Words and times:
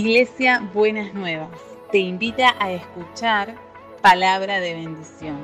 Iglesia 0.00 0.66
Buenas 0.72 1.12
Nuevas 1.12 1.50
te 1.92 1.98
invita 1.98 2.56
a 2.58 2.72
escuchar 2.72 3.54
palabra 4.00 4.58
de 4.58 4.72
bendición. 4.72 5.36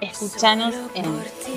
Escúchanos 0.00 0.74
en 0.96 1.04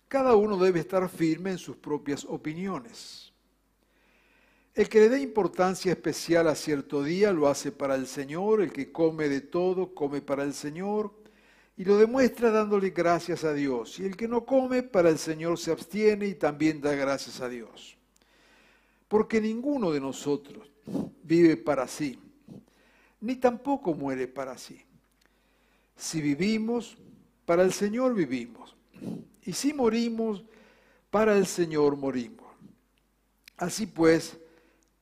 Cada 0.08 0.38
uno 0.38 0.56
debe 0.56 0.80
estar 0.80 1.10
firme 1.10 1.52
en 1.52 1.58
sus 1.58 1.76
propias 1.76 2.24
opiniones. 2.24 3.34
El 4.74 4.88
que 4.88 5.02
le 5.02 5.10
dé 5.10 5.20
importancia 5.20 5.92
especial 5.92 6.48
a 6.48 6.56
cierto 6.56 7.04
día 7.04 7.34
lo 7.34 7.50
hace 7.50 7.74
para 7.74 7.96
el 7.96 8.08
Señor, 8.08 8.62
el 8.62 8.72
que 8.72 8.94
come 8.94 9.28
de 9.28 9.42
todo 9.42 9.94
come 9.94 10.22
para 10.22 10.44
el 10.44 10.54
Señor, 10.54 11.22
y 11.76 11.86
lo 11.86 11.98
demuestra 11.98 12.52
dándole 12.52 12.92
gracias 12.92 13.44
a 13.44 13.54
Dios. 13.54 14.00
Y 14.00 14.06
el 14.06 14.16
que 14.16 14.28
no 14.28 14.46
come, 14.46 14.84
para 14.84 15.10
el 15.10 15.18
Señor 15.18 15.58
se 15.58 15.72
abstiene 15.72 16.28
y 16.28 16.36
también 16.36 16.82
da 16.82 16.94
gracias 16.94 17.42
a 17.42 17.50
Dios. 17.50 17.98
Porque 19.08 19.42
ninguno 19.42 19.92
de 19.92 20.00
nosotros 20.00 20.72
vive 21.24 21.58
para 21.58 21.88
sí, 21.88 22.20
ni 23.22 23.36
tampoco 23.36 23.94
muere 23.94 24.28
para 24.28 24.58
sí. 24.58 24.82
Si 25.96 26.22
vivimos, 26.22 26.98
para 27.46 27.64
el 27.64 27.74
Señor 27.74 28.14
vivimos. 28.14 28.76
Y 29.44 29.54
si 29.54 29.74
morimos, 29.74 30.44
para 31.10 31.38
el 31.38 31.46
Señor 31.46 31.96
morimos. 31.96 32.48
Así 33.58 33.86
pues, 33.86 34.38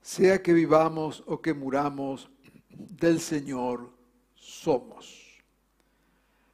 sea 0.01 0.41
que 0.41 0.53
vivamos 0.53 1.23
o 1.25 1.41
que 1.41 1.53
muramos, 1.53 2.29
del 2.69 3.19
Señor 3.19 3.89
somos. 4.35 5.20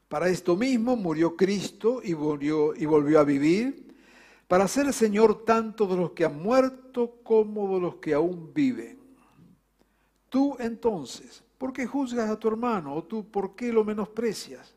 Para 0.07 0.29
esto 0.29 0.55
mismo 0.55 0.95
murió 0.95 1.35
Cristo 1.35 2.01
y 2.03 2.13
volvió, 2.13 2.73
y 2.75 2.85
volvió 2.85 3.19
a 3.19 3.23
vivir, 3.23 3.95
para 4.47 4.67
ser 4.67 4.93
Señor 4.93 5.43
tanto 5.43 5.85
de 5.87 5.97
los 5.97 6.11
que 6.11 6.23
han 6.23 6.41
muerto 6.41 7.19
como 7.23 7.75
de 7.75 7.81
los 7.81 7.95
que 7.95 8.13
aún 8.13 8.53
viven. 8.53 8.97
Tú 10.29 10.55
entonces, 10.59 11.43
¿por 11.57 11.73
qué 11.73 11.85
juzgas 11.85 12.29
a 12.29 12.39
tu 12.39 12.47
hermano? 12.47 12.95
¿O 12.95 13.03
tú 13.03 13.29
por 13.29 13.55
qué 13.55 13.73
lo 13.73 13.83
menosprecias? 13.83 14.73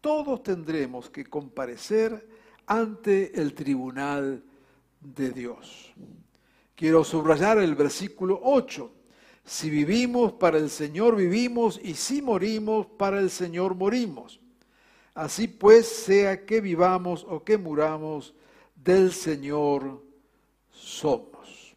Todos 0.00 0.42
tendremos 0.42 1.10
que 1.10 1.24
comparecer 1.24 2.28
ante 2.66 3.40
el 3.40 3.54
tribunal 3.54 4.42
de 5.00 5.30
Dios. 5.30 5.92
Quiero 6.76 7.02
subrayar 7.02 7.58
el 7.58 7.74
versículo 7.74 8.38
8. 8.42 8.92
Si 9.46 9.70
vivimos, 9.70 10.32
para 10.32 10.58
el 10.58 10.68
Señor 10.68 11.14
vivimos, 11.14 11.78
y 11.80 11.94
si 11.94 12.20
morimos, 12.20 12.84
para 12.84 13.20
el 13.20 13.30
Señor 13.30 13.76
morimos. 13.76 14.40
Así 15.14 15.46
pues, 15.46 15.86
sea 15.86 16.44
que 16.44 16.60
vivamos 16.60 17.24
o 17.28 17.44
que 17.44 17.56
muramos, 17.56 18.34
del 18.74 19.12
Señor 19.12 20.02
somos. 20.72 21.76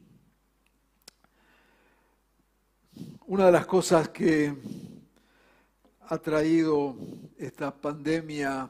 Una 3.27 3.45
de 3.45 3.51
las 3.51 3.67
cosas 3.67 4.09
que 4.09 4.51
ha 6.07 6.17
traído 6.17 6.95
esta 7.38 7.71
pandemia 7.71 8.67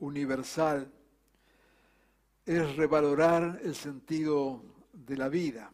universal 0.00 0.90
es 2.44 2.76
revalorar 2.76 3.60
el 3.62 3.76
sentido 3.76 4.60
de 4.92 5.16
la 5.16 5.28
vida 5.28 5.70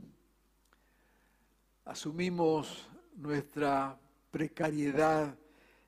asumimos 1.87 2.89
nuestra 3.15 3.97
precariedad 4.31 5.35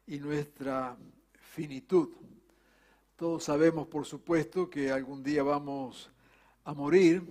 y 0.06 0.18
nuestra 0.18 0.96
finitud. 1.54 2.10
Todos 3.16 3.44
sabemos, 3.44 3.88
por 3.88 4.06
supuesto, 4.06 4.70
que 4.70 4.92
algún 4.92 5.24
día 5.24 5.42
vamos 5.42 6.08
a 6.64 6.72
morir, 6.72 7.22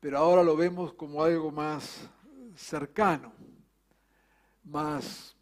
pero 0.00 0.16
ahora 0.16 0.42
lo 0.42 0.56
vemos 0.56 0.94
como 0.94 1.22
algo 1.22 1.52
más 1.52 2.08
cercano, 2.56 3.34
más 4.64 5.36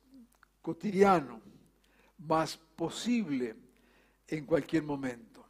cotidiano, 0.60 1.40
más 2.18 2.56
posible 2.56 3.54
en 4.26 4.44
cualquier 4.44 4.82
momento. 4.82 5.46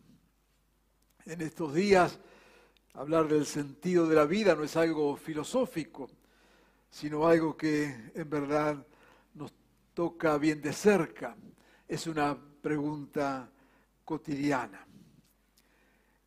En 1.24 1.40
estos 1.40 1.72
días, 1.72 2.18
hablar 2.92 3.28
del 3.28 3.46
sentido 3.46 4.06
de 4.06 4.14
la 4.14 4.26
vida 4.26 4.54
no 4.54 4.62
es 4.62 4.76
algo 4.76 5.16
filosófico, 5.16 6.10
sino 6.90 7.26
algo 7.26 7.56
que 7.56 8.12
en 8.14 8.30
verdad 8.30 8.86
nos 9.34 9.52
toca 9.94 10.38
bien 10.38 10.60
de 10.60 10.72
cerca. 10.72 11.36
Es 11.86 12.06
una 12.06 12.36
pregunta 12.60 13.50
cotidiana. 14.04 14.86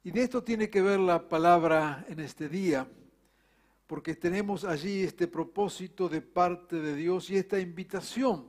Y 0.03 0.11
de 0.11 0.23
esto 0.23 0.43
tiene 0.43 0.69
que 0.69 0.81
ver 0.81 0.99
la 0.99 1.27
palabra 1.27 2.05
en 2.07 2.19
este 2.19 2.49
día, 2.49 2.87
porque 3.85 4.15
tenemos 4.15 4.63
allí 4.63 5.03
este 5.03 5.27
propósito 5.27 6.09
de 6.09 6.21
parte 6.21 6.77
de 6.77 6.95
Dios 6.95 7.29
y 7.29 7.37
esta 7.37 7.59
invitación 7.59 8.47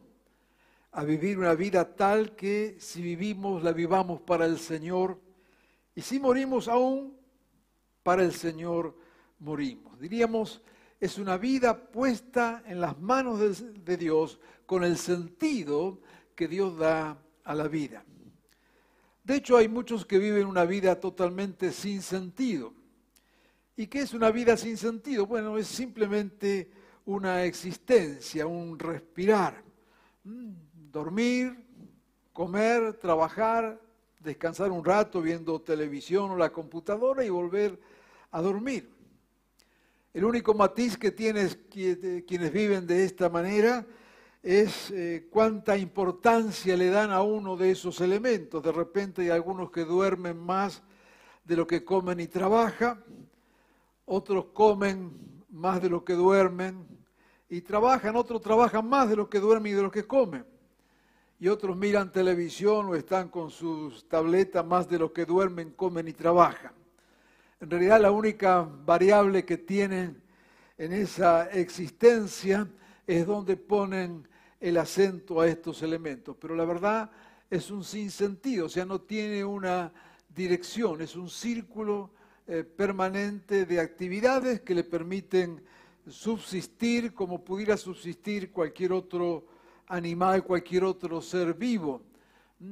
a 0.93 1.05
vivir 1.05 1.39
una 1.39 1.55
vida 1.55 1.95
tal 1.95 2.37
que 2.37 2.77
si 2.79 3.03
vivimos 3.03 3.63
la 3.63 3.73
vivamos 3.73 4.21
para 4.21 4.45
el 4.45 4.59
Señor 4.59 5.19
y 5.95 6.03
si 6.03 6.21
morimos 6.21 6.69
aún 6.69 7.17
para 8.03 8.23
el 8.23 8.33
Señor 8.33 8.97
morimos. 9.39 9.99
Diríamos 9.99 10.63
es 11.03 11.19
una 11.19 11.37
vida 11.37 11.77
puesta 11.91 12.63
en 12.65 12.81
las 12.81 12.97
manos 13.01 13.41
de, 13.85 13.97
Dios 13.97 14.39
con 14.67 14.85
el 14.85 14.97
sentido 14.97 15.99
que 16.37 16.47
Dios 16.47 16.79
da 16.79 17.21
a 17.43 17.55
la 17.57 17.67
vida. 17.67 18.05
De 19.25 19.35
hecho, 19.35 19.57
hay 19.57 19.67
muchos 19.67 20.07
que 20.07 20.19
viven 20.19 20.47
una 20.47 20.65
vida 20.65 21.01
totalmente 21.01 21.73
sin 21.73 22.03
sentido. 22.03 22.73
¿Y 23.75 23.89
qué 23.89 24.03
es 24.03 24.15
una 24.15 24.31
vida 24.31 24.57
sin 24.57 24.77
sentido? 24.77 25.27
Bueno, 25.27 25.59
es 25.59 25.67
simplemente 25.67 26.71
una 27.05 27.43
existencia, 27.47 28.47
un 28.47 28.79
respirar, 28.79 29.61
dormir, 30.23 31.67
comer, 32.33 32.95
trabajar, 32.95 33.81
descansar 34.21 34.71
un 34.71 34.85
rato 34.85 35.21
viendo 35.21 35.61
televisión 35.63 36.31
o 36.31 36.37
la 36.37 36.53
computadora 36.53 37.25
y 37.25 37.29
volver 37.29 37.77
a 38.31 38.41
dormir. 38.41 39.02
El 40.15 40.27
único 40.27 40.53
matiz 40.53 40.99
que 40.99 41.11
tienen 41.11 41.49
quienes 41.71 42.53
viven 42.53 42.87
de 42.87 43.05
esta 43.05 43.31
manera 43.31 43.87
es 44.43 44.91
eh, 44.91 45.27
cuánta 45.31 45.75
importancia 45.79 46.77
le 46.77 46.91
dan 46.91 47.11
a 47.11 47.23
uno 47.23 47.57
de 47.57 47.71
esos 47.71 47.99
elementos. 48.03 48.63
De 48.63 48.73
repente 48.73 49.23
hay 49.23 49.31
algunos 49.31 49.71
que 49.71 49.87
duermen 49.87 50.37
más 50.37 50.83
de 51.45 51.57
lo 51.57 51.67
que 51.67 51.83
comen 51.83 52.21
y 52.21 52.27
trabajan, 52.27 53.03
otros 54.05 54.47
comen 54.53 55.13
más 55.49 55.81
de 55.81 55.89
lo 55.89 56.05
que 56.05 56.13
duermen 56.13 56.87
y 57.49 57.63
trabajan, 57.63 58.15
otros 58.15 58.43
trabajan 58.43 58.87
más 58.87 59.09
de 59.09 59.17
lo 59.17 59.31
que 59.31 59.41
duermen 59.41 59.73
y 59.73 59.77
de 59.77 59.83
lo 59.83 59.91
que 59.91 60.07
comen. 60.07 60.45
Y 61.41 61.49
otros 61.49 61.75
miran 61.75 62.13
televisión 62.13 62.87
o 62.87 62.95
están 62.95 63.31
con 63.31 63.51
sus 63.51 64.07
tabletas 64.09 64.65
más 64.65 64.89
de 64.91 64.99
lo 64.99 65.11
que 65.11 65.25
duermen, 65.25 65.71
comen 65.71 66.07
y 66.07 66.13
trabajan. 66.13 66.82
En 67.63 67.71
realidad 67.71 68.01
la 68.01 68.11
única 68.11 68.63
variable 68.63 69.45
que 69.45 69.57
tienen 69.57 70.21
en 70.77 70.93
esa 70.93 71.49
existencia 71.49 72.69
es 73.07 73.25
donde 73.25 73.57
ponen 73.57 74.27
el 74.59 74.77
acento 74.79 75.41
a 75.41 75.47
estos 75.47 75.81
elementos. 75.85 76.37
Pero 76.41 76.57
la 76.57 76.65
verdad 76.65 77.09
es 77.49 77.71
un 77.71 77.85
sinsentido, 77.85 78.67
o 78.67 78.69
sea, 78.69 78.85
no 78.85 79.03
tiene 79.03 79.45
una 79.45 79.93
dirección, 80.35 81.03
es 81.03 81.15
un 81.15 81.31
círculo 81.31 82.11
eh, 82.49 82.65
permanente 82.65 83.65
de 83.65 83.79
actividades 83.79 84.63
que 84.63 84.75
le 84.75 84.83
permiten 84.83 85.63
subsistir 86.09 87.15
como 87.15 87.45
pudiera 87.45 87.77
subsistir 87.77 88.51
cualquier 88.51 88.93
otro 88.93 89.47
animal, 89.87 90.43
cualquier 90.43 90.83
otro 90.83 91.23
ser 91.23 91.55
vivo. 91.55 92.03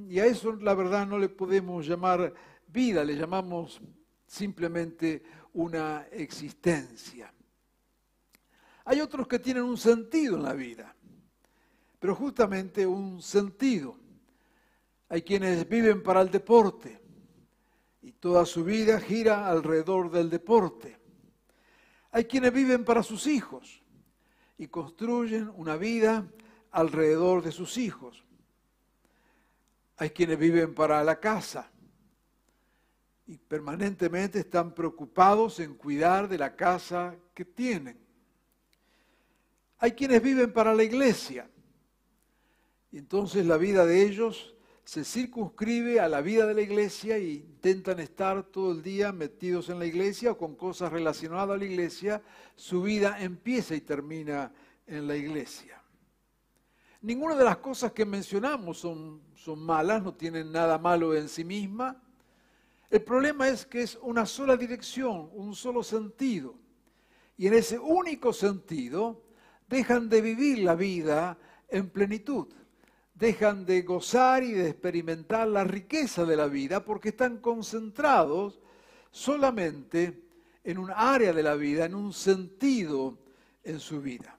Y 0.08 0.19
a 0.19 0.26
eso 0.26 0.50
la 0.56 0.75
verdad 0.75 1.06
no 1.06 1.16
le 1.16 1.28
podemos 1.28 1.86
llamar 1.86 2.34
vida, 2.66 3.04
le 3.04 3.14
llamamos 3.14 3.81
simplemente 4.31 5.25
una 5.55 6.06
existencia. 6.12 7.35
Hay 8.85 9.00
otros 9.00 9.27
que 9.27 9.41
tienen 9.41 9.65
un 9.65 9.77
sentido 9.77 10.37
en 10.37 10.44
la 10.44 10.53
vida, 10.53 10.94
pero 11.99 12.15
justamente 12.15 12.87
un 12.87 13.21
sentido. 13.21 13.97
Hay 15.09 15.23
quienes 15.23 15.69
viven 15.69 16.05
para 16.05 16.21
el 16.21 16.31
deporte 16.31 17.00
y 18.03 18.12
toda 18.12 18.47
su 18.47 18.62
vida 18.62 19.00
gira 19.00 19.49
alrededor 19.49 20.12
del 20.12 20.31
deporte. 20.31 20.97
Hay 22.12 22.27
quienes 22.27 22.53
viven 22.53 22.85
para 22.85 23.03
sus 23.03 23.27
hijos 23.27 23.82
y 24.59 24.69
construyen 24.69 25.50
una 25.56 25.77
vida 25.77 26.25
alrededor 26.71 27.43
de 27.43 27.50
sus 27.50 27.77
hijos. 27.79 28.25
Hay 29.97 30.11
quienes 30.11 30.38
viven 30.38 30.73
para 30.73 31.03
la 31.03 31.19
casa 31.19 31.69
y 33.31 33.38
permanentemente 33.38 34.41
están 34.41 34.75
preocupados 34.75 35.61
en 35.61 35.75
cuidar 35.75 36.29
de 36.29 36.37
la 36.37 36.56
casa 36.56 37.15
que 37.32 37.44
tienen. 37.44 37.97
Hay 39.79 39.93
quienes 39.93 40.21
viven 40.21 40.53
para 40.53 40.75
la 40.75 40.82
iglesia 40.82 41.49
y 42.91 42.99
entonces 42.99 43.47
la 43.47 43.56
vida 43.56 43.87
de 43.87 44.03
ellos 44.03 44.56
se 44.82 45.05
circunscribe 45.05 46.00
a 46.00 46.09
la 46.09 46.23
vida 46.23 46.44
de 46.44 46.55
la 46.55 46.61
iglesia 46.62 47.19
e 47.19 47.35
intentan 47.35 48.00
estar 48.00 48.43
todo 48.43 48.73
el 48.73 48.82
día 48.82 49.12
metidos 49.12 49.69
en 49.69 49.79
la 49.79 49.87
iglesia 49.87 50.32
o 50.32 50.37
con 50.37 50.56
cosas 50.56 50.91
relacionadas 50.91 51.55
a 51.55 51.59
la 51.59 51.65
iglesia, 51.65 52.21
su 52.56 52.82
vida 52.82 53.23
empieza 53.23 53.77
y 53.77 53.81
termina 53.81 54.53
en 54.88 55.06
la 55.06 55.15
iglesia. 55.15 55.81
Ninguna 57.00 57.37
de 57.37 57.44
las 57.44 57.59
cosas 57.59 57.93
que 57.93 58.05
mencionamos 58.05 58.79
son, 58.79 59.23
son 59.37 59.61
malas, 59.61 60.03
no 60.03 60.15
tienen 60.15 60.50
nada 60.50 60.79
malo 60.79 61.15
en 61.15 61.29
sí 61.29 61.44
misma. 61.44 62.03
El 62.90 63.02
problema 63.02 63.48
es 63.48 63.64
que 63.64 63.82
es 63.82 63.98
una 64.02 64.26
sola 64.26 64.56
dirección, 64.56 65.31
un 65.32 65.54
solo 65.54 65.82
sentido. 65.82 66.58
Y 67.37 67.46
en 67.46 67.54
ese 67.54 67.78
único 67.78 68.32
sentido 68.32 69.22
dejan 69.69 70.08
de 70.08 70.20
vivir 70.20 70.58
la 70.58 70.75
vida 70.75 71.38
en 71.69 71.88
plenitud 71.88 72.48
dejan 73.20 73.66
de 73.66 73.82
gozar 73.82 74.42
y 74.42 74.52
de 74.52 74.70
experimentar 74.70 75.46
la 75.46 75.62
riqueza 75.62 76.25
de 76.25 76.37
la 76.37 76.46
vida 76.46 76.82
porque 76.82 77.10
están 77.10 77.37
concentrados 77.37 78.58
solamente 79.10 80.25
en 80.64 80.78
un 80.78 80.90
área 80.90 81.32
de 81.34 81.43
la 81.43 81.54
vida, 81.54 81.84
en 81.84 81.94
un 81.94 82.14
sentido 82.14 83.19
en 83.62 83.78
su 83.78 84.00
vida. 84.00 84.38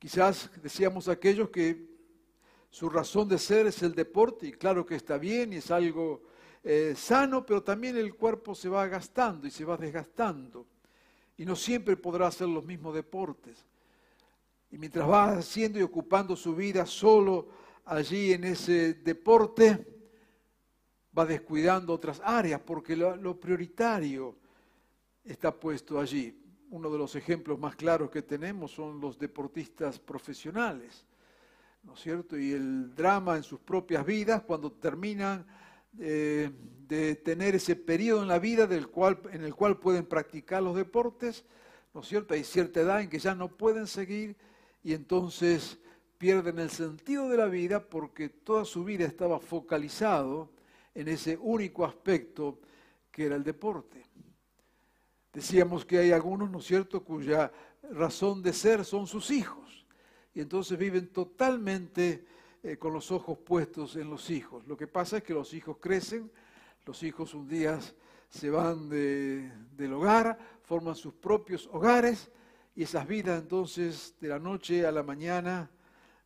Quizás 0.00 0.50
decíamos 0.60 1.08
aquellos 1.08 1.50
que 1.50 1.86
su 2.68 2.90
razón 2.90 3.28
de 3.28 3.38
ser 3.38 3.68
es 3.68 3.80
el 3.82 3.94
deporte, 3.94 4.48
y 4.48 4.52
claro 4.52 4.84
que 4.84 4.96
está 4.96 5.16
bien 5.16 5.52
y 5.52 5.56
es 5.56 5.70
algo 5.70 6.22
eh, 6.68 6.96
sano, 6.96 7.46
pero 7.46 7.62
también 7.62 7.96
el 7.96 8.16
cuerpo 8.16 8.52
se 8.52 8.68
va 8.68 8.88
gastando 8.88 9.46
y 9.46 9.52
se 9.52 9.64
va 9.64 9.76
desgastando, 9.76 10.66
y 11.36 11.44
no 11.44 11.54
siempre 11.54 11.96
podrá 11.96 12.26
hacer 12.26 12.48
los 12.48 12.64
mismos 12.64 12.92
deportes. 12.92 13.64
Y 14.72 14.76
mientras 14.76 15.08
va 15.08 15.38
haciendo 15.38 15.78
y 15.78 15.82
ocupando 15.82 16.34
su 16.34 16.56
vida 16.56 16.84
solo 16.84 17.46
allí 17.84 18.32
en 18.32 18.42
ese 18.42 18.94
deporte, 18.94 19.86
va 21.16 21.24
descuidando 21.24 21.92
otras 21.92 22.20
áreas 22.24 22.60
porque 22.60 22.96
lo, 22.96 23.38
prioritario 23.38 24.34
está 25.22 25.54
puesto 25.54 26.00
allí. 26.00 26.36
Uno 26.70 26.90
de 26.90 26.98
los 26.98 27.14
ejemplos 27.14 27.60
más 27.60 27.76
claros 27.76 28.10
que 28.10 28.22
tenemos 28.22 28.72
son 28.72 29.00
los 29.00 29.16
deportistas 29.20 30.00
profesionales, 30.00 31.06
¿no 31.84 31.94
es 31.94 32.00
cierto? 32.00 32.36
Y 32.36 32.50
el 32.50 32.92
drama 32.92 33.36
en 33.36 33.44
sus 33.44 33.60
propias 33.60 34.04
vidas 34.04 34.42
cuando 34.42 34.72
terminan 34.72 35.46
de 35.98 37.14
tener 37.24 37.54
ese 37.54 37.76
periodo 37.76 38.22
en 38.22 38.28
la 38.28 38.38
vida 38.38 38.66
del 38.66 38.88
cual, 38.88 39.20
en 39.32 39.42
el 39.42 39.54
cual 39.54 39.78
pueden 39.78 40.06
practicar 40.06 40.62
los 40.62 40.76
deportes, 40.76 41.44
¿no 41.94 42.00
es 42.00 42.08
cierto? 42.08 42.34
Hay 42.34 42.44
cierta 42.44 42.80
edad 42.80 43.00
en 43.00 43.08
que 43.08 43.18
ya 43.18 43.34
no 43.34 43.48
pueden 43.48 43.86
seguir 43.86 44.36
y 44.82 44.92
entonces 44.92 45.78
pierden 46.18 46.58
el 46.58 46.70
sentido 46.70 47.28
de 47.28 47.36
la 47.36 47.46
vida 47.46 47.80
porque 47.88 48.28
toda 48.28 48.64
su 48.64 48.84
vida 48.84 49.04
estaba 49.04 49.38
focalizado 49.38 50.50
en 50.94 51.08
ese 51.08 51.36
único 51.40 51.84
aspecto 51.84 52.58
que 53.10 53.26
era 53.26 53.36
el 53.36 53.44
deporte. 53.44 54.04
Decíamos 55.32 55.84
que 55.84 55.98
hay 55.98 56.12
algunos, 56.12 56.50
¿no 56.50 56.58
es 56.58 56.66
cierto?, 56.66 57.04
cuya 57.04 57.52
razón 57.90 58.42
de 58.42 58.52
ser 58.52 58.84
son 58.84 59.06
sus 59.06 59.30
hijos 59.30 59.86
y 60.34 60.40
entonces 60.40 60.78
viven 60.78 61.08
totalmente 61.08 62.26
eh, 62.66 62.78
con 62.78 62.92
los 62.92 63.12
ojos 63.12 63.38
puestos 63.38 63.94
en 63.94 64.10
los 64.10 64.28
hijos. 64.28 64.66
Lo 64.66 64.76
que 64.76 64.88
pasa 64.88 65.18
es 65.18 65.22
que 65.22 65.32
los 65.32 65.54
hijos 65.54 65.76
crecen, 65.80 66.28
los 66.84 67.00
hijos 67.04 67.32
un 67.32 67.46
día 67.46 67.78
se 68.28 68.50
van 68.50 68.88
del 68.88 69.92
hogar, 69.92 70.36
forman 70.64 70.96
sus 70.96 71.14
propios 71.14 71.68
hogares 71.72 72.28
y 72.74 72.82
esas 72.82 73.06
vidas 73.06 73.40
entonces 73.40 74.16
de 74.20 74.26
la 74.26 74.40
noche 74.40 74.84
a 74.84 74.90
la 74.90 75.04
mañana 75.04 75.70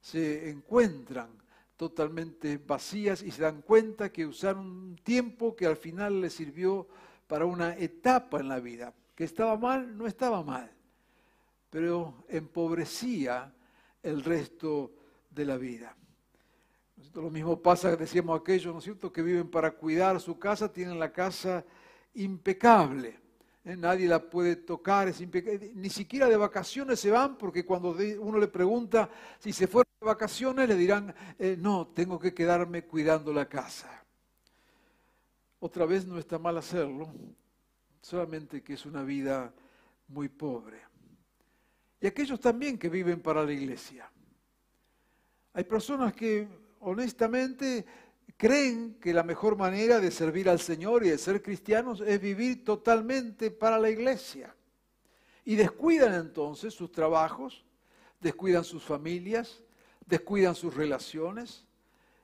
se 0.00 0.48
encuentran 0.48 1.28
totalmente 1.76 2.56
vacías 2.56 3.22
y 3.22 3.30
se 3.30 3.42
dan 3.42 3.60
cuenta 3.60 4.10
que 4.10 4.24
usaron 4.24 4.66
un 4.66 4.96
tiempo 4.96 5.54
que 5.54 5.66
al 5.66 5.76
final 5.76 6.22
les 6.22 6.32
sirvió 6.32 6.88
para 7.26 7.44
una 7.44 7.76
etapa 7.76 8.40
en 8.40 8.48
la 8.48 8.60
vida. 8.60 8.94
Que 9.14 9.24
estaba 9.24 9.58
mal, 9.58 9.94
no 9.94 10.06
estaba 10.06 10.42
mal, 10.42 10.72
pero 11.68 12.24
empobrecía 12.30 13.52
el 14.02 14.24
resto 14.24 14.94
de 15.28 15.44
la 15.44 15.58
vida. 15.58 15.94
Lo 17.14 17.30
mismo 17.30 17.60
pasa, 17.60 17.96
decíamos 17.96 18.40
aquellos, 18.40 18.72
¿no 18.72 18.78
es 18.78 18.84
cierto?, 18.84 19.12
que 19.12 19.22
viven 19.22 19.50
para 19.50 19.70
cuidar 19.72 20.20
su 20.20 20.38
casa, 20.38 20.72
tienen 20.72 20.98
la 20.98 21.12
casa 21.12 21.64
impecable 22.14 23.20
¿eh? 23.64 23.76
nadie 23.76 24.08
la 24.08 24.18
puede 24.18 24.56
tocar, 24.56 25.08
es 25.08 25.20
ni 25.74 25.90
siquiera 25.90 26.28
de 26.28 26.36
vacaciones 26.36 27.00
se 27.00 27.10
van, 27.10 27.36
porque 27.36 27.64
cuando 27.64 27.96
uno 28.20 28.38
le 28.38 28.48
pregunta 28.48 29.10
si 29.38 29.52
se 29.52 29.66
fueron 29.66 29.90
de 30.00 30.06
vacaciones, 30.06 30.68
le 30.68 30.76
dirán, 30.76 31.14
eh, 31.38 31.56
no, 31.58 31.88
tengo 31.88 32.18
que 32.18 32.34
quedarme 32.34 32.84
cuidando 32.84 33.32
la 33.32 33.48
casa. 33.48 34.04
Otra 35.58 35.84
vez 35.84 36.06
no 36.06 36.18
está 36.18 36.38
mal 36.38 36.56
hacerlo, 36.56 37.12
solamente 38.00 38.62
que 38.62 38.74
es 38.74 38.86
una 38.86 39.02
vida 39.02 39.52
muy 40.08 40.28
pobre. 40.28 40.80
Y 42.00 42.06
aquellos 42.06 42.40
también 42.40 42.78
que 42.78 42.88
viven 42.88 43.20
para 43.20 43.44
la 43.44 43.52
iglesia. 43.52 44.10
Hay 45.52 45.64
personas 45.64 46.14
que 46.14 46.48
honestamente 46.80 47.86
creen 48.36 48.94
que 49.00 49.12
la 49.12 49.22
mejor 49.22 49.56
manera 49.56 50.00
de 50.00 50.10
servir 50.10 50.48
al 50.48 50.60
Señor 50.60 51.04
y 51.04 51.10
de 51.10 51.18
ser 51.18 51.42
cristianos 51.42 52.00
es 52.00 52.20
vivir 52.20 52.64
totalmente 52.64 53.50
para 53.50 53.78
la 53.78 53.90
iglesia. 53.90 54.54
Y 55.44 55.56
descuidan 55.56 56.14
entonces 56.14 56.74
sus 56.74 56.90
trabajos, 56.90 57.64
descuidan 58.20 58.64
sus 58.64 58.82
familias, 58.82 59.62
descuidan 60.06 60.54
sus 60.54 60.74
relaciones. 60.74 61.66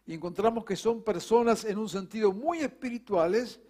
Y 0.06 0.14
encontramos 0.14 0.64
que 0.64 0.76
son 0.76 1.02
personas 1.02 1.64
en 1.64 1.78
un 1.78 1.88
sentido 1.88 2.32
muy 2.32 2.58
espirituales 2.60 3.60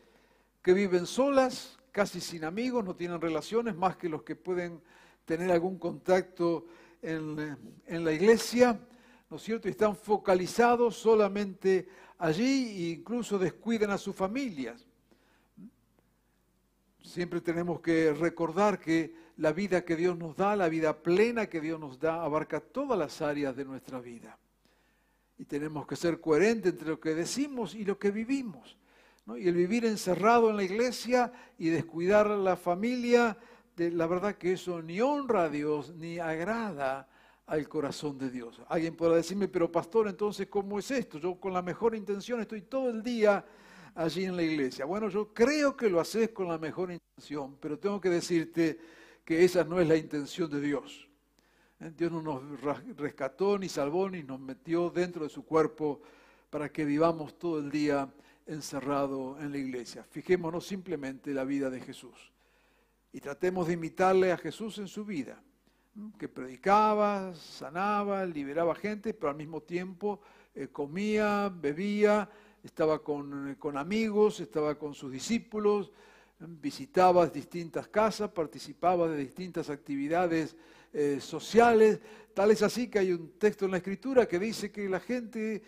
que 0.63 0.73
viven 0.73 1.07
solas, 1.07 1.79
casi 1.91 2.21
sin 2.21 2.45
amigos, 2.45 2.85
no 2.85 2.95
tienen 2.95 3.21
relaciones 3.21 3.75
más 3.75 3.97
que 3.97 4.09
los 4.09 4.23
que 4.23 4.37
pueden 4.37 4.81
tener 5.25 5.51
algún 5.51 5.79
contacto 5.79 6.67
en, 7.03 7.57
en 7.87 8.05
la 8.05 8.13
iglesia, 8.13 8.79
¿no 9.29 9.37
es 9.37 9.43
cierto? 9.43 9.69
Y 9.69 9.73
están 9.73 9.97
focalizados 9.97 10.97
solamente 10.97 11.89
allí 12.19 12.93
incluso 12.93 13.39
descuidan 13.39 13.91
a 13.91 13.99
sus 13.99 14.15
familias. 14.15 14.87
Siempre 17.03 17.41
tenemos 17.41 17.81
que 17.81 18.13
recordar 18.13 18.79
que 18.79 19.15
la 19.37 19.53
vida 19.53 19.85
que 19.85 19.97
Dios 19.97 20.17
nos 20.17 20.37
da, 20.37 20.57
la 20.57 20.69
vida 20.69 21.03
plena 21.03 21.47
que 21.47 21.61
Dios 21.61 21.79
nos 21.79 22.01
da, 22.01 22.23
abarca 22.23 22.61
todas 22.61 22.99
las 22.99 23.23
áreas 23.23 23.55
de 23.55 23.65
nuestra 23.65 24.01
vida. 24.01 24.39
Y 25.39 25.45
tenemos 25.45 25.87
que 25.87 25.97
ser 25.97 26.21
coherentes 26.21 26.73
entre 26.73 26.89
lo 26.89 27.01
que 27.01 27.15
decimos 27.15 27.75
y 27.75 27.85
lo 27.85 27.99
que 27.99 28.11
vivimos. 28.11 28.77
Y 29.37 29.49
el 29.49 29.55
vivir 29.55 29.85
encerrado 29.85 30.51
en 30.51 30.57
la 30.57 30.63
iglesia 30.63 31.33
y 31.59 31.69
descuidar 31.69 32.29
la 32.31 32.57
familia, 32.57 33.37
de, 33.77 33.91
la 33.91 34.07
verdad 34.07 34.37
que 34.37 34.53
eso 34.55 34.81
ni 34.83 35.01
honra 35.01 35.45
a 35.45 35.49
Dios 35.49 35.95
ni 35.95 36.19
agrada 36.19 37.09
al 37.47 37.69
corazón 37.69 38.19
de 38.19 38.31
Dios. 38.31 38.61
Alguien 38.69 38.97
podrá 38.97 39.17
decirme, 39.17 39.49
pero 39.49 39.71
pastor, 39.71 40.09
entonces, 40.09 40.49
¿cómo 40.49 40.79
es 40.79 40.91
esto? 40.91 41.19
Yo 41.19 41.37
con 41.37 41.53
la 41.53 41.63
mejor 41.63 41.95
intención 41.95 42.41
estoy 42.41 42.63
todo 42.63 42.91
el 42.91 43.03
día 43.03 43.45
allí 43.95 44.25
en 44.25 44.37
la 44.37 44.43
iglesia. 44.43 44.85
Bueno, 44.85 45.09
yo 45.09 45.33
creo 45.33 45.77
que 45.77 45.89
lo 45.89 46.01
haces 46.01 46.31
con 46.31 46.49
la 46.49 46.59
mejor 46.59 46.91
intención, 46.91 47.57
pero 47.61 47.79
tengo 47.79 48.01
que 48.01 48.11
decirte 48.11 48.79
que 49.25 49.45
esa 49.45 49.65
no 49.65 49.81
es 49.81 49.89
la 49.89 49.97
intención 49.97 50.51
de 50.51 50.61
Dios. 50.61 51.09
¿Eh? 51.81 51.93
Dios 51.97 52.11
no 52.11 52.21
nos 52.21 52.61
rescató, 52.97 53.59
ni 53.59 53.69
salvó, 53.69 54.11
ni 54.11 54.23
nos 54.23 54.41
metió 54.41 54.91
dentro 54.91 55.23
de 55.25 55.31
su 55.31 55.45
cuerpo 55.45 56.01
para 56.51 56.71
que 56.71 56.85
vivamos 56.85 57.39
todo 57.39 57.61
el 57.61 57.71
día 57.71 58.13
encerrado 58.47 59.39
en 59.41 59.53
la 59.53 59.59
iglesia. 59.59 60.05
Fijémonos 60.05 60.67
simplemente 60.67 61.31
en 61.31 61.37
la 61.37 61.45
vida 61.45 61.71
de 61.71 61.81
Jesús 61.81 62.33
y 63.13 63.21
tratemos 63.21 63.69
de 63.69 63.75
imitarle 63.75 64.33
a 64.33 64.37
Jesús 64.37 64.79
en 64.79 64.89
su 64.89 65.05
vida 65.05 65.43
que 66.19 66.29
predicaba, 66.29 67.35
sanaba, 67.35 68.25
liberaba 68.27 68.75
gente, 68.75 69.15
pero 69.15 69.31
al 69.31 69.37
mismo 69.37 69.63
tiempo 69.63 70.21
eh, 70.55 70.69
comía, 70.69 71.53
bebía, 71.55 72.29
estaba 72.63 73.03
con, 73.03 73.51
eh, 73.51 73.57
con, 73.59 73.77
amigos, 73.77 74.41
estaba 74.41 74.79
con 74.79 74.95
sus 74.95 75.13
discípulos, 75.13 75.93
visitaba 76.39 77.27
distintas 77.27 77.89
casas, 77.89 78.31
participaba 78.31 79.09
de 79.09 79.19
distintas 79.19 79.71
actividades 79.71 80.57
eh, 80.93 81.19
sociales. 81.21 82.01
Tal 82.35 82.51
es 82.51 82.63
así 82.63 82.89
que 82.89 82.99
hay 82.99 83.13
un 83.13 83.39
texto 83.39 83.65
en 83.65 83.71
la 83.71 83.79
escritura 83.79 84.27
que 84.27 84.39
dice 84.39 84.71
que 84.71 84.89
la 84.89 85.01
gente 85.01 85.63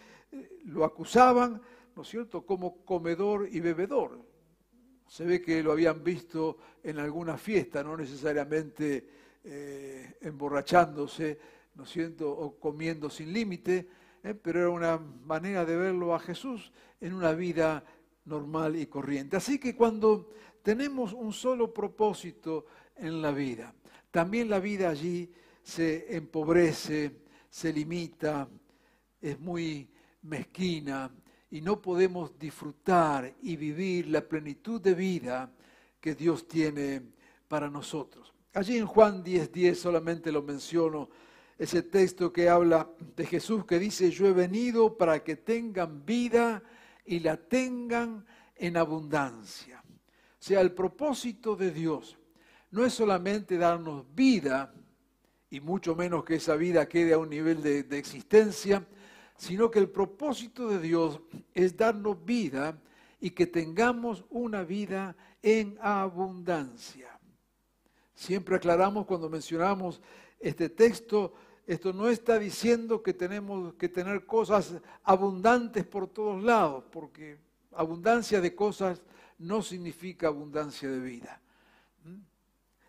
lo 0.67 0.85
acusaban, 0.85 1.61
¿no 1.97 2.03
es 2.03 2.09
cierto?, 2.09 2.45
como 2.45 2.85
comedor 2.85 3.49
y 3.51 3.61
bebedor. 3.61 4.21
Se 5.07 5.25
ve 5.25 5.41
que 5.41 5.63
lo 5.63 5.73
habían 5.73 6.05
visto 6.05 6.59
en 6.83 6.99
alguna 6.99 7.39
fiesta, 7.39 7.83
no 7.83 7.97
necesariamente 7.97 9.09
eh, 9.50 10.19
emborrachándose, 10.21 11.38
¿no 11.75 11.85
es 11.85 11.90
cierto?, 11.90 12.31
o 12.31 12.59
comiendo 12.59 13.09
sin 13.09 13.33
límite, 13.33 13.88
pero 14.43 14.61
era 14.61 14.69
una 14.69 14.99
manera 14.99 15.64
de 15.64 15.75
verlo 15.75 16.14
a 16.14 16.19
Jesús 16.19 16.71
en 17.00 17.14
una 17.14 17.33
vida 17.33 17.83
normal 18.26 18.76
y 18.76 18.87
corriente. 18.87 19.37
Así 19.37 19.59
que 19.59 19.75
cuando 19.75 20.31
tenemos 20.62 21.14
un 21.14 21.33
solo 21.33 21.73
propósito 21.73 22.67
en 22.97 23.23
la 23.23 23.33
vida, 23.33 23.75
también 24.11 24.50
la 24.50 24.61
vida 24.61 24.90
allí 24.90 25.33
se 25.62 26.14
empobrece, 26.14 27.23
se 27.49 27.73
limita, 27.73 28.49
es 29.21 29.40
muy 29.40 29.88
mezquina 30.23 31.11
y 31.50 31.62
no 31.62 31.81
podemos 31.81 32.38
disfrutar 32.38 33.35
y 33.43 33.57
vivir 33.57 34.09
la 34.09 34.21
plenitud 34.21 34.81
de 34.81 34.95
vida 34.95 35.50
que 36.00 36.14
Dios 36.14 36.47
tiene 36.47 37.02
para 37.49 37.71
nosotros. 37.71 38.28
Allí 38.55 38.78
en 38.78 38.87
Juan 38.87 39.23
10:10 39.23 39.50
10 39.50 39.78
solamente 39.78 40.33
lo 40.33 40.43
menciono, 40.43 41.09
ese 41.59 41.83
texto 41.83 42.33
que 42.33 42.49
habla 42.49 42.88
de 43.17 43.26
Jesús 43.26 43.64
que 43.64 43.78
dice, 43.78 44.11
yo 44.11 44.26
he 44.26 44.33
venido 44.33 44.97
para 44.97 45.23
que 45.25 45.37
tengan 45.37 46.05
vida 46.07 46.62
y 47.05 47.21
la 47.21 47.37
tengan 47.37 48.25
en 48.55 48.76
abundancia. 48.76 49.83
O 49.85 50.43
sea, 50.43 50.61
el 50.61 50.73
propósito 50.73 51.57
de 51.57 51.73
Dios 51.73 52.17
no 52.71 52.85
es 52.85 52.95
solamente 52.95 53.59
darnos 53.59 54.05
vida, 54.14 54.73
y 55.50 55.61
mucho 55.61 55.97
menos 55.97 56.25
que 56.25 56.37
esa 56.37 56.55
vida 56.57 56.88
quede 56.88 57.14
a 57.14 57.19
un 57.19 57.31
nivel 57.31 57.62
de, 57.62 57.83
de 57.83 57.99
existencia, 57.99 58.87
sino 59.37 59.71
que 59.71 59.78
el 59.78 59.88
propósito 59.88 60.69
de 60.69 60.78
Dios 60.78 61.21
es 61.55 61.76
darnos 61.76 62.25
vida 62.25 62.78
y 63.21 63.31
que 63.31 63.47
tengamos 63.47 64.25
una 64.31 64.62
vida 64.62 65.17
en 65.43 65.78
abundancia. 65.81 67.18
Siempre 68.19 68.57
aclaramos 68.57 69.07
cuando 69.07 69.31
mencionamos 69.31 70.01
este 70.41 70.69
texto, 70.69 71.35
esto 71.65 71.93
no 71.93 72.09
está 72.09 72.37
diciendo 72.37 73.01
que 73.01 73.15
tenemos 73.15 73.75
que 73.75 73.89
tener 73.89 74.27
cosas 74.27 74.75
abundantes 75.05 75.87
por 75.87 76.09
todos 76.09 76.43
lados, 76.43 76.83
porque 76.91 77.39
abundancia 77.71 78.41
de 78.41 78.57
cosas 78.57 79.01
no 79.39 79.63
significa 79.63 80.27
abundancia 80.27 80.91
de 80.91 80.99
vida. 80.99 81.41
¿Mm? 82.03 82.17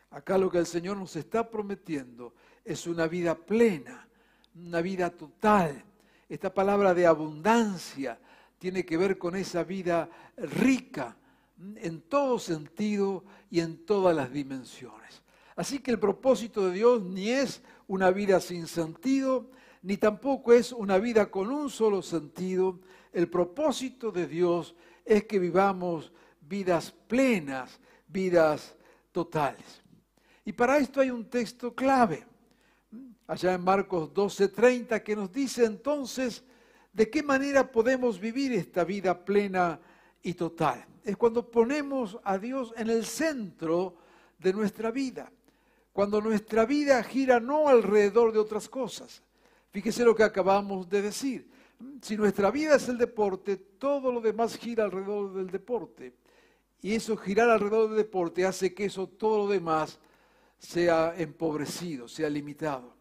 Acá 0.09 0.35
lo 0.39 0.49
que 0.49 0.57
el 0.57 0.65
Señor 0.65 0.97
nos 0.97 1.15
está 1.15 1.47
prometiendo 1.47 2.33
es 2.65 2.87
una 2.87 3.05
vida 3.05 3.35
plena, 3.35 4.07
una 4.55 4.81
vida 4.81 5.11
total. 5.11 5.83
Esta 6.27 6.51
palabra 6.51 6.95
de 6.95 7.05
abundancia 7.05 8.19
tiene 8.57 8.83
que 8.83 8.97
ver 8.97 9.19
con 9.19 9.35
esa 9.35 9.63
vida 9.63 10.09
rica 10.37 11.15
en 11.75 12.01
todo 12.01 12.39
sentido 12.39 13.23
y 13.49 13.59
en 13.59 13.85
todas 13.85 14.15
las 14.15 14.31
dimensiones. 14.31 15.21
Así 15.55 15.79
que 15.79 15.91
el 15.91 15.99
propósito 15.99 16.67
de 16.67 16.73
Dios 16.73 17.03
ni 17.03 17.29
es 17.29 17.61
una 17.87 18.11
vida 18.11 18.39
sin 18.39 18.67
sentido, 18.67 19.49
ni 19.81 19.97
tampoco 19.97 20.53
es 20.53 20.71
una 20.71 20.97
vida 20.97 21.29
con 21.29 21.51
un 21.51 21.69
solo 21.69 22.01
sentido. 22.01 22.79
El 23.11 23.29
propósito 23.29 24.11
de 24.11 24.27
Dios 24.27 24.75
es 25.03 25.25
que 25.25 25.39
vivamos 25.39 26.11
vidas 26.41 26.91
plenas, 27.07 27.79
vidas 28.07 28.75
totales. 29.11 29.81
Y 30.45 30.53
para 30.53 30.77
esto 30.77 31.01
hay 31.01 31.11
un 31.11 31.29
texto 31.29 31.75
clave, 31.75 32.25
allá 33.27 33.53
en 33.53 33.63
Marcos 33.63 34.13
12:30, 34.13 35.03
que 35.03 35.15
nos 35.15 35.31
dice 35.31 35.65
entonces 35.65 36.43
de 36.93 37.09
qué 37.09 37.21
manera 37.21 37.71
podemos 37.71 38.19
vivir 38.19 38.53
esta 38.53 38.83
vida 38.83 39.25
plena 39.25 39.79
y 40.23 40.33
total. 40.33 40.85
Es 41.03 41.17
cuando 41.17 41.49
ponemos 41.49 42.17
a 42.23 42.37
Dios 42.37 42.73
en 42.77 42.89
el 42.89 43.05
centro 43.05 43.95
de 44.37 44.53
nuestra 44.53 44.91
vida 44.91 45.31
cuando 45.99 46.21
nuestra 46.21 46.65
vida 46.65 47.03
gira 47.03 47.41
no 47.41 47.67
alrededor 47.67 48.31
de 48.31 48.39
otras 48.39 48.69
cosas. 48.69 49.21
Fíjese 49.71 50.05
lo 50.05 50.15
que 50.15 50.23
acabamos 50.23 50.87
de 50.87 51.01
decir. 51.01 51.49
Si 52.01 52.15
nuestra 52.15 52.51
vida 52.51 52.75
es 52.75 52.87
el 52.87 52.97
deporte, 52.97 53.57
todo 53.57 54.09
lo 54.09 54.21
demás 54.21 54.57
gira 54.57 54.85
alrededor 54.85 55.33
del 55.33 55.49
deporte. 55.49 56.13
Y 56.81 56.95
eso 56.95 57.17
girar 57.17 57.49
alrededor 57.49 57.89
del 57.89 57.97
deporte 57.97 58.45
hace 58.45 58.73
que 58.73 58.85
eso, 58.85 59.07
todo 59.07 59.39
lo 59.39 59.47
demás, 59.47 59.99
sea 60.57 61.13
empobrecido, 61.17 62.07
sea 62.07 62.29
limitado. 62.29 62.95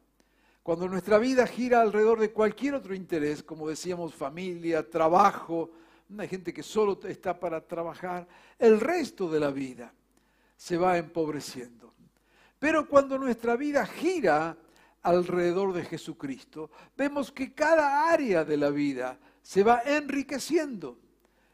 Cuando 0.64 0.88
nuestra 0.88 1.18
vida 1.18 1.46
gira 1.46 1.80
alrededor 1.80 2.18
de 2.18 2.32
cualquier 2.32 2.74
otro 2.74 2.96
interés, 2.96 3.44
como 3.44 3.68
decíamos, 3.68 4.12
familia, 4.12 4.90
trabajo, 4.90 5.70
hay 6.16 6.28
gente 6.28 6.54
que 6.54 6.62
solo 6.62 6.98
está 7.04 7.38
para 7.38 7.60
trabajar, 7.60 8.26
el 8.58 8.80
resto 8.80 9.30
de 9.30 9.40
la 9.40 9.50
vida 9.50 9.92
se 10.56 10.76
va 10.76 10.96
empobreciendo. 10.96 11.92
Pero 12.58 12.88
cuando 12.88 13.18
nuestra 13.18 13.56
vida 13.56 13.86
gira 13.86 14.56
alrededor 15.02 15.72
de 15.72 15.84
Jesucristo, 15.84 16.70
vemos 16.96 17.30
que 17.30 17.52
cada 17.54 18.10
área 18.10 18.44
de 18.44 18.56
la 18.56 18.70
vida 18.70 19.18
se 19.42 19.62
va 19.62 19.82
enriqueciendo. 19.84 20.98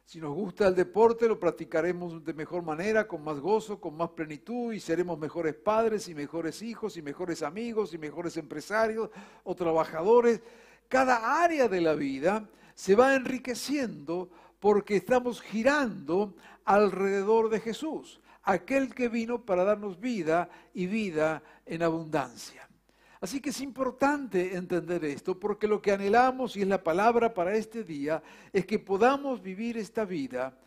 Si 0.06 0.20
nos 0.20 0.34
gusta 0.34 0.66
el 0.66 0.74
deporte, 0.74 1.26
lo 1.26 1.38
practicaremos 1.38 2.24
de 2.24 2.34
mejor 2.34 2.62
manera, 2.62 3.08
con 3.08 3.24
más 3.24 3.40
gozo, 3.40 3.80
con 3.80 3.96
más 3.96 4.10
plenitud, 4.10 4.72
y 4.72 4.80
seremos 4.80 5.18
mejores 5.18 5.54
padres 5.54 6.08
y 6.08 6.14
mejores 6.14 6.62
hijos 6.62 6.96
y 6.96 7.02
mejores 7.02 7.42
amigos 7.42 7.94
y 7.94 7.98
mejores 7.98 8.36
empresarios 8.36 9.10
o 9.44 9.54
trabajadores. 9.54 10.40
Cada 10.88 11.42
área 11.42 11.68
de 11.68 11.80
la 11.80 11.94
vida 11.94 12.48
se 12.74 12.94
va 12.94 13.14
enriqueciendo 13.14 14.30
porque 14.64 14.96
estamos 14.96 15.42
girando 15.42 16.32
alrededor 16.64 17.50
de 17.50 17.60
Jesús 17.60 18.18
aquel 18.44 18.94
que 18.94 19.10
vino 19.10 19.44
para 19.44 19.62
darnos 19.62 20.00
vida 20.00 20.48
y 20.72 20.86
vida 20.86 21.42
en 21.66 21.82
abundancia. 21.82 22.66
Así 23.20 23.42
que 23.42 23.50
es 23.50 23.60
importante 23.60 24.56
entender 24.56 25.04
esto 25.04 25.38
porque 25.38 25.68
lo 25.68 25.82
que 25.82 25.92
anhelamos 25.92 26.56
y 26.56 26.62
es 26.62 26.66
la 26.66 26.82
palabra 26.82 27.34
para 27.34 27.54
este 27.54 27.84
día 27.84 28.22
es 28.54 28.64
que 28.64 28.78
podamos 28.78 29.42
vivir 29.42 29.76
esta 29.76 30.06
vida 30.06 30.58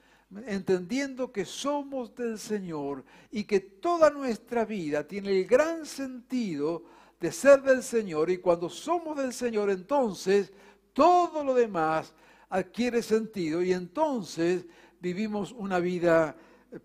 entendiendo 0.46 1.32
que 1.32 1.44
somos 1.44 2.14
del 2.14 2.38
Señor 2.38 3.04
y 3.32 3.46
que 3.46 3.62
toda 3.62 4.12
nuestra 4.12 4.64
vida 4.64 5.08
tiene 5.08 5.32
el 5.32 5.48
gran 5.48 5.88
sentido 5.88 6.84
de 7.20 7.32
ser 7.32 7.64
del 7.64 7.82
Señor 7.82 8.30
y 8.30 8.38
cuando 8.38 8.70
somos 8.70 9.18
del 9.18 9.34
Señor 9.34 9.72
entonces 9.72 10.54
todo 10.94 11.44
lo 11.44 11.56
demás 11.56 12.14
adquiere 12.50 13.02
sentido 13.02 13.62
y 13.62 13.74
entonces 13.74 14.66
vivimos 15.00 15.52
una 15.52 15.80
vida 15.80 16.36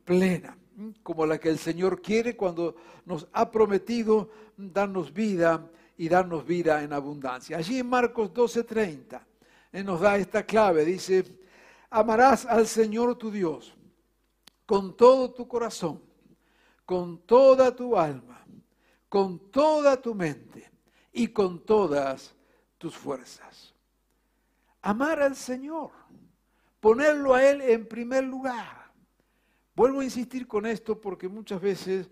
plena 0.05 0.57
como 1.03 1.27
la 1.27 1.39
que 1.39 1.51
el 1.51 1.59
Señor 1.59 2.01
quiere 2.01 2.37
cuando 2.37 2.77
nos 3.05 3.29
ha 3.33 3.51
prometido 3.51 4.31
darnos 4.57 5.13
vida 5.13 5.71
y 5.97 6.09
darnos 6.09 6.47
vida 6.47 6.83
en 6.83 6.93
abundancia. 6.93 7.59
Allí 7.59 7.79
en 7.79 7.89
Marcos 7.89 8.33
12:30 8.33 9.21
Él 9.73 9.85
nos 9.85 10.01
da 10.01 10.17
esta 10.17 10.45
clave, 10.45 10.85
dice, 10.85 11.25
amarás 11.91 12.47
al 12.47 12.67
Señor 12.67 13.17
tu 13.17 13.31
Dios 13.31 13.75
con 14.67 14.97
todo 14.97 15.33
tu 15.33 15.47
corazón, 15.47 16.01
con 16.85 17.19
toda 17.27 17.75
tu 17.75 17.97
alma, 17.97 18.45
con 19.09 19.51
toda 19.51 20.01
tu 20.01 20.15
mente 20.15 20.71
y 21.13 21.29
con 21.29 21.65
todas 21.65 22.35
tus 22.79 22.97
fuerzas. 22.97 23.72
Amar 24.83 25.23
al 25.23 25.37
Señor, 25.37 25.91
ponerlo 26.81 27.35
a 27.35 27.45
Él 27.49 27.61
en 27.63 27.87
primer 27.87 28.25
lugar 28.25 28.83
Vuelvo 29.75 30.01
a 30.01 30.05
insistir 30.05 30.47
con 30.47 30.67
esto 30.67 31.01
porque 31.01 31.29
muchas 31.29 31.61
veces 31.61 32.11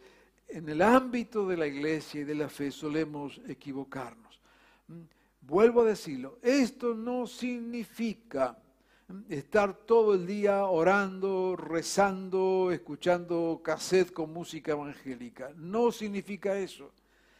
en 0.48 0.68
el 0.68 0.80
ámbito 0.80 1.46
de 1.46 1.58
la 1.58 1.66
iglesia 1.66 2.22
y 2.22 2.24
de 2.24 2.34
la 2.34 2.48
fe 2.48 2.70
solemos 2.70 3.40
equivocarnos. 3.46 4.40
Mm, 4.88 5.02
vuelvo 5.42 5.82
a 5.82 5.84
decirlo, 5.84 6.38
esto 6.40 6.94
no 6.94 7.26
significa 7.26 8.58
estar 9.28 9.74
todo 9.74 10.14
el 10.14 10.26
día 10.26 10.64
orando, 10.64 11.54
rezando, 11.54 12.70
escuchando 12.72 13.60
cassette 13.62 14.12
con 14.12 14.32
música 14.32 14.72
evangélica. 14.72 15.52
No 15.56 15.92
significa 15.92 16.56
eso. 16.56 16.92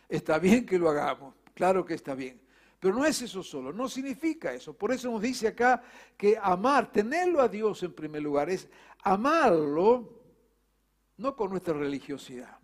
Está 0.07 0.39
bien 0.39 0.67
que 0.67 0.79
lo 0.79 0.91
hagamos, 0.91 1.35
claro 1.55 1.85
que 1.87 1.95
está 1.95 2.15
bien. 2.15 2.39
Pero 2.81 2.95
no 2.95 3.05
es 3.05 3.21
eso 3.21 3.43
solo, 3.43 3.75
no 3.75 3.91
significa 3.91 4.55
eso. 4.55 4.73
Por 4.73 4.91
eso 4.91 5.11
nos 5.11 5.21
dice 5.21 5.49
acá 5.49 5.83
que 6.17 6.39
amar, 6.41 6.91
tenerlo 6.91 7.43
a 7.43 7.49
Dios 7.49 7.83
en 7.83 7.93
primer 7.93 8.23
lugar, 8.23 8.49
es 8.49 8.69
amarlo 9.03 10.19
no 11.19 11.37
con 11.37 11.51
nuestra 11.51 11.75
religiosidad, 11.75 12.59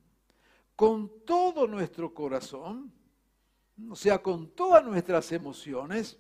con 0.75 1.25
todo 1.27 1.67
nuestro 1.67 2.15
corazón, 2.15 2.91
o 3.91 3.95
sea, 3.95 4.23
con 4.23 4.53
todas 4.53 4.83
nuestras 4.83 5.31
emociones. 5.33 6.19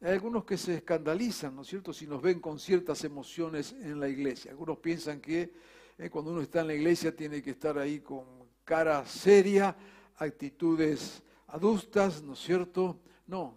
Hay 0.00 0.12
algunos 0.12 0.46
que 0.46 0.56
se 0.56 0.76
escandalizan, 0.76 1.54
¿no 1.54 1.60
es 1.60 1.68
cierto?, 1.68 1.92
si 1.92 2.06
nos 2.06 2.22
ven 2.22 2.40
con 2.40 2.58
ciertas 2.58 3.04
emociones 3.04 3.72
en 3.72 4.00
la 4.00 4.08
iglesia. 4.08 4.52
Algunos 4.52 4.78
piensan 4.78 5.20
que 5.20 5.52
eh, 5.98 6.08
cuando 6.08 6.30
uno 6.30 6.40
está 6.40 6.62
en 6.62 6.68
la 6.68 6.74
iglesia 6.74 7.14
tiene 7.14 7.42
que 7.42 7.50
estar 7.50 7.76
ahí 7.76 8.00
con 8.00 8.24
cara 8.64 9.04
seria, 9.04 9.76
actitudes 10.16 11.22
adustas, 11.52 12.22
¿no 12.22 12.32
es 12.32 12.40
cierto? 12.40 12.98
No, 13.26 13.54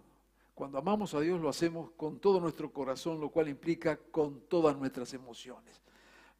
cuando 0.54 0.78
amamos 0.78 1.14
a 1.14 1.20
Dios 1.20 1.40
lo 1.40 1.48
hacemos 1.48 1.90
con 1.96 2.20
todo 2.20 2.40
nuestro 2.40 2.72
corazón, 2.72 3.20
lo 3.20 3.28
cual 3.28 3.48
implica 3.48 3.96
con 3.96 4.42
todas 4.42 4.76
nuestras 4.76 5.12
emociones. 5.12 5.82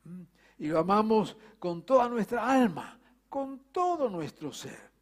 ¿Mm? 0.05 0.23
Y 0.59 0.69
lo 0.69 0.79
amamos 0.79 1.37
con 1.59 1.83
toda 1.83 2.09
nuestra 2.09 2.49
alma, 2.49 2.99
con 3.29 3.59
todo 3.73 4.09
nuestro 4.09 4.53
ser. 4.53 4.95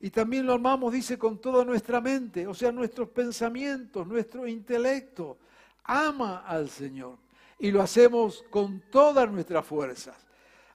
Y 0.00 0.10
también 0.10 0.46
lo 0.46 0.52
amamos, 0.52 0.92
dice, 0.92 1.18
con 1.18 1.40
toda 1.40 1.64
nuestra 1.64 2.00
mente, 2.00 2.46
o 2.46 2.54
sea, 2.54 2.70
nuestros 2.70 3.08
pensamientos, 3.08 4.06
nuestro 4.06 4.46
intelecto. 4.46 5.38
Ama 5.82 6.44
al 6.46 6.68
Señor. 6.68 7.18
Y 7.58 7.70
lo 7.70 7.82
hacemos 7.82 8.44
con 8.50 8.82
todas 8.90 9.30
nuestras 9.32 9.66
fuerzas. 9.66 10.16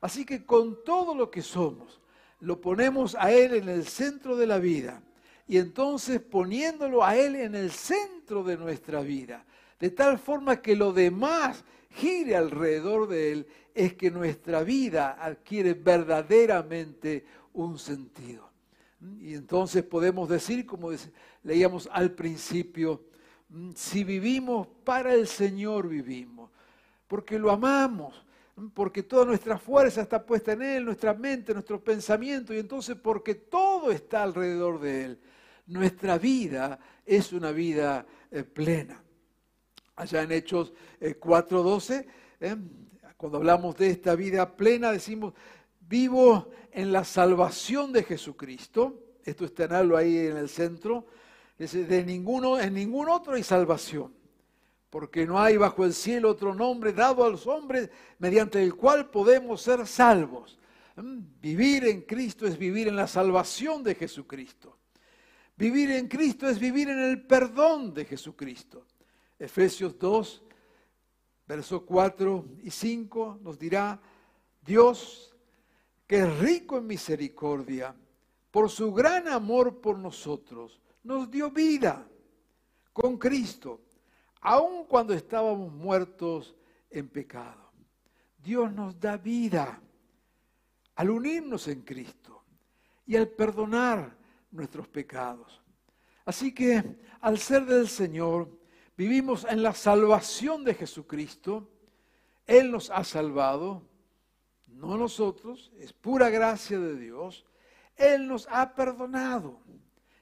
Así 0.01 0.25
que 0.25 0.45
con 0.45 0.83
todo 0.83 1.13
lo 1.13 1.29
que 1.29 1.41
somos, 1.41 2.01
lo 2.39 2.59
ponemos 2.59 3.15
a 3.15 3.31
Él 3.31 3.53
en 3.53 3.69
el 3.69 3.85
centro 3.85 4.35
de 4.35 4.47
la 4.47 4.57
vida. 4.57 5.01
Y 5.49 5.57
entonces 5.57 6.21
poniéndolo 6.21 7.03
a 7.03 7.17
Él 7.17 7.35
en 7.35 7.55
el 7.55 7.71
centro 7.71 8.43
de 8.43 8.55
nuestra 8.55 9.01
vida, 9.01 9.43
de 9.79 9.89
tal 9.89 10.19
forma 10.19 10.61
que 10.61 10.75
lo 10.75 10.93
demás 10.93 11.63
gire 11.89 12.35
alrededor 12.35 13.07
de 13.07 13.31
Él, 13.31 13.47
es 13.73 13.95
que 13.95 14.11
nuestra 14.11 14.61
vida 14.61 15.17
adquiere 15.19 15.73
verdaderamente 15.73 17.25
un 17.53 17.79
sentido. 17.79 18.47
Y 19.19 19.33
entonces 19.33 19.83
podemos 19.83 20.29
decir, 20.29 20.67
como 20.67 20.91
leíamos 21.41 21.89
al 21.91 22.11
principio, 22.11 23.05
mm, 23.49 23.71
si 23.73 24.03
vivimos 24.03 24.67
para 24.83 25.15
el 25.15 25.27
Señor 25.27 25.87
vivimos, 25.87 26.51
porque 27.07 27.39
lo 27.39 27.49
amamos, 27.49 28.23
mm, 28.55 28.67
porque 28.67 29.01
toda 29.01 29.25
nuestra 29.25 29.57
fuerza 29.57 30.01
está 30.01 30.23
puesta 30.23 30.51
en 30.51 30.61
Él, 30.61 30.85
nuestra 30.85 31.15
mente, 31.15 31.53
nuestro 31.53 31.83
pensamiento, 31.83 32.53
y 32.53 32.59
entonces 32.59 32.95
porque 33.01 33.33
todo 33.33 33.91
está 33.91 34.21
alrededor 34.21 34.79
de 34.79 35.05
Él, 35.05 35.19
nuestra 35.69 36.17
vida 36.17 36.79
es 37.05 37.31
una 37.31 37.51
vida 37.51 38.05
eh, 38.31 38.43
plena. 38.43 39.01
Allá 39.95 40.23
en 40.23 40.31
Hechos 40.31 40.73
4.12, 40.99 42.05
eh, 42.39 42.55
cuando 43.17 43.37
hablamos 43.37 43.77
de 43.77 43.89
esta 43.89 44.15
vida 44.15 44.55
plena, 44.55 44.91
decimos, 44.91 45.33
vivo 45.81 46.49
en 46.71 46.91
la 46.91 47.03
salvación 47.03 47.91
de 47.91 48.03
Jesucristo. 48.03 49.17
Esto 49.23 49.45
está 49.45 49.65
en 49.65 49.95
ahí 49.95 50.17
en 50.17 50.37
el 50.37 50.49
centro. 50.49 51.05
de 51.57 52.03
ninguno, 52.05 52.59
en 52.59 52.73
ningún 52.73 53.09
otro 53.09 53.33
hay 53.33 53.43
salvación. 53.43 54.13
Porque 54.89 55.25
no 55.25 55.39
hay 55.39 55.57
bajo 55.57 55.85
el 55.85 55.93
cielo 55.93 56.31
otro 56.31 56.55
nombre 56.55 56.93
dado 56.93 57.23
a 57.23 57.29
los 57.29 57.45
hombres 57.45 57.89
mediante 58.17 58.63
el 58.63 58.73
cual 58.75 59.09
podemos 59.11 59.61
ser 59.61 59.85
salvos. 59.85 60.57
¿Mm? 60.95 61.19
Vivir 61.41 61.85
en 61.85 62.01
Cristo 62.01 62.47
es 62.47 62.57
vivir 62.57 62.87
en 62.87 62.95
la 62.95 63.07
salvación 63.07 63.83
de 63.83 63.93
Jesucristo. 63.93 64.78
Vivir 65.59 65.91
en 65.91 66.07
Cristo 66.07 66.47
es 66.47 66.57
vivir 66.57 66.87
en 66.87 66.99
el 66.99 67.21
perdón 67.27 67.93
de 67.93 68.05
Jesucristo. 68.05 68.85
Efesios 69.37 69.99
2, 69.99 70.41
versos 71.45 71.81
4 71.81 72.45
y 72.63 72.71
5 72.71 73.39
nos 73.41 73.59
dirá, 73.59 73.99
Dios 74.61 75.35
que 76.07 76.19
es 76.19 76.39
rico 76.39 76.77
en 76.77 76.87
misericordia, 76.87 77.93
por 78.51 78.69
su 78.69 78.93
gran 78.93 79.27
amor 79.27 79.81
por 79.81 79.99
nosotros, 79.99 80.79
nos 81.03 81.29
dio 81.29 81.51
vida 81.51 82.07
con 82.93 83.17
Cristo, 83.17 83.81
aun 84.39 84.85
cuando 84.85 85.13
estábamos 85.13 85.73
muertos 85.73 86.55
en 86.89 87.09
pecado. 87.09 87.69
Dios 88.37 88.71
nos 88.71 88.97
da 88.97 89.17
vida 89.17 89.81
al 90.95 91.09
unirnos 91.09 91.67
en 91.67 91.81
Cristo 91.81 92.45
y 93.05 93.17
al 93.17 93.27
perdonar 93.27 94.18
nuestros 94.51 94.87
pecados. 94.87 95.61
Así 96.25 96.53
que 96.53 96.99
al 97.21 97.37
ser 97.39 97.65
del 97.65 97.87
Señor, 97.87 98.49
vivimos 98.95 99.45
en 99.49 99.63
la 99.63 99.73
salvación 99.73 100.63
de 100.63 100.73
Jesucristo. 100.73 101.69
Él 102.45 102.71
nos 102.71 102.89
ha 102.89 103.03
salvado 103.03 103.83
no 104.67 104.97
nosotros, 104.97 105.71
es 105.77 105.91
pura 105.91 106.29
gracia 106.29 106.79
de 106.79 106.97
Dios. 106.97 107.45
Él 107.95 108.27
nos 108.27 108.47
ha 108.49 108.73
perdonado 108.73 109.59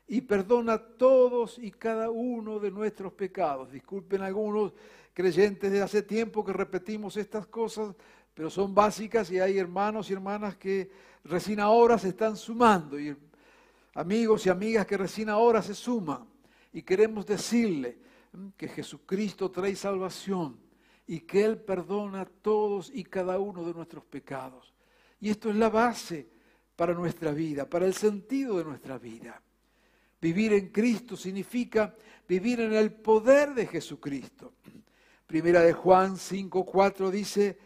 y 0.07 0.21
perdona 0.21 0.77
todos 0.77 1.59
y 1.59 1.71
cada 1.71 2.09
uno 2.09 2.59
de 2.59 2.71
nuestros 2.71 3.13
pecados. 3.13 3.71
Disculpen 3.71 4.21
algunos 4.21 4.73
creyentes 5.13 5.71
de 5.71 5.81
hace 5.81 6.01
tiempo 6.01 6.43
que 6.43 6.53
repetimos 6.53 7.17
estas 7.17 7.45
cosas, 7.47 7.95
pero 8.33 8.49
son 8.49 8.73
básicas 8.73 9.29
y 9.31 9.39
hay 9.39 9.57
hermanos 9.57 10.09
y 10.09 10.13
hermanas 10.13 10.55
que 10.55 10.89
recién 11.23 11.59
ahora 11.59 11.97
se 11.99 12.09
están 12.09 12.37
sumando 12.37 12.99
y 12.99 13.15
amigos 13.97 14.45
y 14.45 14.49
amigas 14.49 14.85
que 14.85 14.95
recién 14.95 15.27
ahora 15.27 15.61
se 15.61 15.73
suman. 15.73 16.27
Y 16.71 16.83
queremos 16.83 17.25
decirle 17.25 17.97
que 18.55 18.67
Jesucristo 18.67 19.49
trae 19.49 19.75
salvación 19.75 20.59
y 21.07 21.21
que 21.21 21.43
Él 21.43 21.57
perdona 21.57 22.25
todos 22.25 22.91
y 22.93 23.03
cada 23.03 23.39
uno 23.39 23.65
de 23.65 23.73
nuestros 23.73 24.05
pecados. 24.05 24.73
Y 25.19 25.31
esto 25.31 25.49
es 25.49 25.55
la 25.55 25.69
base 25.69 26.27
para 26.75 26.93
nuestra 26.93 27.31
vida, 27.31 27.67
para 27.67 27.87
el 27.87 27.95
sentido 27.95 28.59
de 28.59 28.65
nuestra 28.65 28.99
vida. 28.99 29.41
Vivir 30.21 30.53
en 30.53 30.69
Cristo 30.69 31.17
significa 31.17 31.95
vivir 32.27 32.61
en 32.61 32.73
el 32.73 32.91
poder 32.91 33.55
de 33.55 33.65
Jesucristo. 33.65 34.53
Primera 35.25 35.61
de 35.61 35.73
Juan 35.73 36.17
5:4 36.17 37.09
dice, 37.09 37.57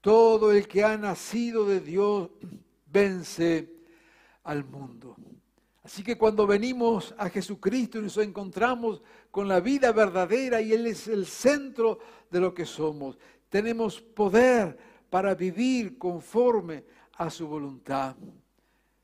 todo 0.00 0.50
el 0.50 0.66
que 0.66 0.82
ha 0.82 0.96
nacido 0.96 1.66
de 1.66 1.80
Dios 1.80 2.30
vence 2.86 3.70
al 4.44 4.64
mundo. 4.64 5.16
Así 5.82 6.02
que 6.02 6.18
cuando 6.18 6.46
venimos 6.46 7.14
a 7.16 7.28
Jesucristo 7.28 7.98
y 7.98 8.02
nos 8.02 8.16
encontramos 8.18 9.02
con 9.30 9.48
la 9.48 9.60
vida 9.60 9.92
verdadera 9.92 10.60
y 10.60 10.72
Él 10.72 10.86
es 10.86 11.08
el 11.08 11.26
centro 11.26 11.98
de 12.30 12.40
lo 12.40 12.52
que 12.52 12.66
somos, 12.66 13.18
tenemos 13.48 14.00
poder 14.00 14.76
para 15.08 15.34
vivir 15.34 15.96
conforme 15.96 16.84
a 17.14 17.30
su 17.30 17.46
voluntad. 17.46 18.16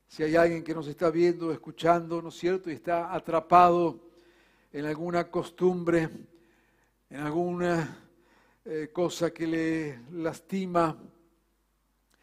Si 0.07 0.23
hay 0.23 0.35
alguien 0.35 0.63
que 0.63 0.73
nos 0.73 0.87
está 0.87 1.09
viendo, 1.09 1.51
escuchando, 1.51 2.21
¿no 2.21 2.29
es 2.29 2.35
cierto? 2.35 2.69
Y 2.69 2.73
está 2.73 3.13
atrapado 3.13 3.99
en 4.71 4.85
alguna 4.85 5.29
costumbre, 5.29 6.09
en 7.09 7.19
alguna 7.19 7.99
eh, 8.63 8.89
cosa 8.93 9.31
que 9.31 9.47
le 9.47 9.99
lastima, 10.11 10.97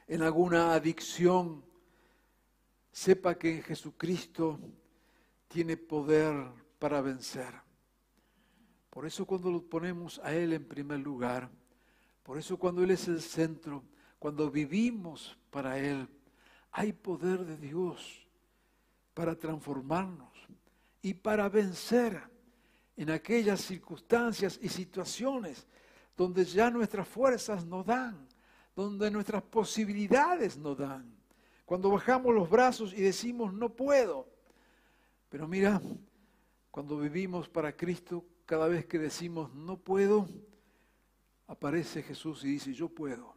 en 0.07 0.23
alguna 0.23 0.75
adicción, 0.75 1.65
sepa 2.93 3.37
que 3.37 3.57
en 3.57 3.63
Jesucristo 3.63 4.61
tiene 5.49 5.77
poder 5.77 6.35
para 6.79 7.01
vencer. 7.01 7.53
Por 8.91 9.07
eso 9.07 9.27
cuando 9.27 9.51
lo 9.51 9.63
ponemos 9.63 10.21
a 10.23 10.35
Él 10.35 10.53
en 10.53 10.65
primer 10.69 11.01
lugar, 11.01 11.49
por 12.23 12.39
eso 12.39 12.59
cuando 12.59 12.85
Él 12.85 12.91
es 12.91 13.09
el 13.09 13.23
centro, 13.23 13.83
cuando 14.19 14.51
vivimos 14.51 15.37
para 15.51 15.79
Él, 15.79 16.07
hay 16.71 16.93
poder 16.93 17.45
de 17.45 17.57
Dios 17.57 18.27
para 19.15 19.35
transformarnos 19.35 20.33
y 21.01 21.15
para 21.15 21.49
vencer 21.49 22.23
en 22.97 23.11
aquellas 23.11 23.61
circunstancias 23.63 24.59
y 24.63 24.69
situaciones 24.69 25.67
donde 26.17 26.45
ya 26.45 26.71
nuestras 26.71 27.09
fuerzas 27.09 27.65
no 27.65 27.83
dan, 27.83 28.29
donde 28.77 29.11
nuestras 29.11 29.43
posibilidades 29.43 30.57
no 30.59 30.75
dan. 30.75 31.22
Cuando 31.73 31.89
bajamos 31.89 32.35
los 32.35 32.51
brazos 32.51 32.93
y 32.93 33.01
decimos, 33.01 33.55
no 33.55 33.71
puedo. 33.71 34.29
Pero 35.31 35.49
mira, 35.49 35.81
cuando 36.71 36.99
vivimos 36.99 37.49
para 37.49 37.75
Cristo, 37.75 38.27
cada 38.45 38.69
vez 38.69 38.85
que 38.85 38.99
decimos, 38.99 39.55
no 39.55 39.79
puedo, 39.79 40.29
aparece 41.47 42.03
Jesús 42.03 42.45
y 42.45 42.49
dice, 42.49 42.75
yo 42.75 42.91
puedo. 42.91 43.35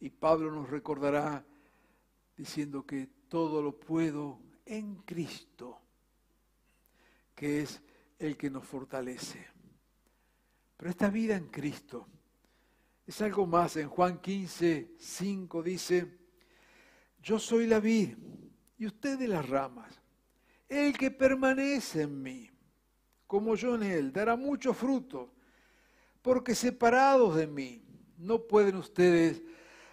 Y 0.00 0.10
Pablo 0.10 0.52
nos 0.52 0.68
recordará 0.68 1.42
diciendo 2.36 2.84
que 2.84 3.08
todo 3.26 3.62
lo 3.62 3.72
puedo 3.72 4.38
en 4.66 4.96
Cristo, 4.96 5.80
que 7.34 7.62
es 7.62 7.80
el 8.18 8.36
que 8.36 8.50
nos 8.50 8.66
fortalece. 8.66 9.46
Pero 10.76 10.90
esta 10.90 11.08
vida 11.08 11.36
en 11.36 11.46
Cristo 11.46 12.06
es 13.06 13.18
algo 13.22 13.46
más. 13.46 13.76
En 13.76 13.88
Juan 13.88 14.20
15, 14.20 14.90
5 14.98 15.62
dice, 15.62 16.19
yo 17.22 17.38
soy 17.38 17.66
la 17.66 17.80
vid 17.80 18.16
y 18.78 18.86
ustedes 18.86 19.28
las 19.28 19.48
ramas. 19.48 20.00
El 20.68 20.96
que 20.96 21.10
permanece 21.10 22.02
en 22.02 22.22
mí, 22.22 22.50
como 23.26 23.54
yo 23.54 23.74
en 23.74 23.82
él, 23.82 24.12
dará 24.12 24.36
mucho 24.36 24.72
fruto, 24.72 25.32
porque 26.22 26.54
separados 26.54 27.36
de 27.36 27.46
mí 27.46 27.82
no 28.18 28.42
pueden 28.42 28.76
ustedes 28.76 29.42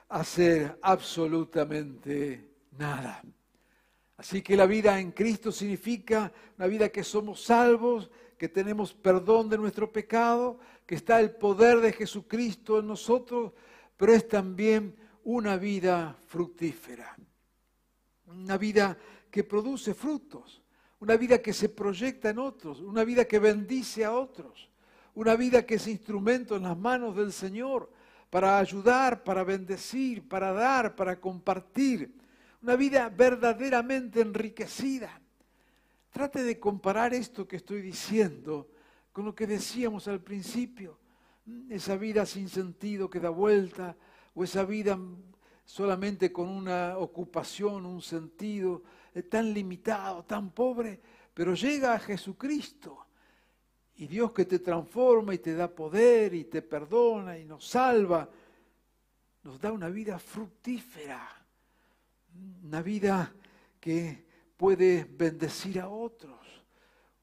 hacer 0.09 0.77
absolutamente 0.81 2.51
nada. 2.77 3.23
Así 4.17 4.41
que 4.41 4.55
la 4.55 4.65
vida 4.65 4.99
en 4.99 5.11
Cristo 5.11 5.51
significa 5.51 6.31
una 6.57 6.67
vida 6.67 6.89
que 6.89 7.03
somos 7.03 7.43
salvos, 7.43 8.09
que 8.37 8.49
tenemos 8.49 8.93
perdón 8.93 9.49
de 9.49 9.57
nuestro 9.57 9.91
pecado, 9.91 10.59
que 10.85 10.95
está 10.95 11.19
el 11.19 11.31
poder 11.31 11.79
de 11.81 11.91
Jesucristo 11.91 12.79
en 12.79 12.87
nosotros, 12.87 13.53
pero 13.95 14.13
es 14.13 14.27
también 14.27 14.95
una 15.27 15.57
vida 15.57 16.15
fructífera, 16.25 17.17
una 18.27 18.57
vida 18.57 18.97
que 19.29 19.43
produce 19.43 19.93
frutos, 19.93 20.61
una 21.01 21.17
vida 21.17 21.41
que 21.41 21.51
se 21.51 21.67
proyecta 21.67 22.29
en 22.29 22.39
otros, 22.39 22.79
una 22.79 23.03
vida 23.03 23.25
que 23.25 23.37
bendice 23.37 24.05
a 24.05 24.13
otros, 24.13 24.69
una 25.15 25.35
vida 25.35 25.65
que 25.65 25.75
es 25.75 25.87
instrumento 25.87 26.55
en 26.55 26.63
las 26.63 26.77
manos 26.77 27.17
del 27.17 27.33
Señor 27.33 27.91
para 28.29 28.57
ayudar, 28.57 29.25
para 29.25 29.43
bendecir, 29.43 30.25
para 30.25 30.53
dar, 30.53 30.95
para 30.95 31.19
compartir, 31.19 32.15
una 32.61 32.77
vida 32.77 33.09
verdaderamente 33.09 34.21
enriquecida. 34.21 35.19
Trate 36.09 36.41
de 36.43 36.57
comparar 36.57 37.13
esto 37.13 37.45
que 37.45 37.57
estoy 37.57 37.81
diciendo 37.81 38.69
con 39.11 39.25
lo 39.25 39.35
que 39.35 39.45
decíamos 39.45 40.07
al 40.07 40.21
principio, 40.21 40.97
esa 41.69 41.97
vida 41.97 42.25
sin 42.25 42.47
sentido 42.47 43.09
que 43.09 43.19
da 43.19 43.29
vuelta, 43.29 43.97
o 44.37 44.43
esa 44.43 44.63
vida 44.65 44.99
solamente 45.65 46.31
con 46.31 46.47
una 46.47 46.99
ocupación, 46.99 47.87
un 47.87 48.03
sentido 48.03 48.83
eh, 49.15 49.23
tan 49.23 49.51
limitado, 49.51 50.23
tan 50.25 50.51
pobre, 50.51 51.01
pero 51.33 51.55
llega 51.55 51.95
a 51.95 51.99
Jesucristo. 51.99 53.07
Y 53.95 54.05
Dios 54.05 54.31
que 54.33 54.45
te 54.45 54.59
transforma 54.59 55.33
y 55.33 55.39
te 55.39 55.55
da 55.55 55.67
poder 55.67 56.35
y 56.35 56.43
te 56.43 56.61
perdona 56.61 57.39
y 57.39 57.45
nos 57.45 57.67
salva, 57.67 58.29
nos 59.41 59.59
da 59.59 59.71
una 59.71 59.89
vida 59.89 60.19
fructífera, 60.19 61.27
una 62.63 62.83
vida 62.83 63.33
que 63.79 64.23
puede 64.55 65.03
bendecir 65.03 65.79
a 65.79 65.89
otros, 65.89 66.37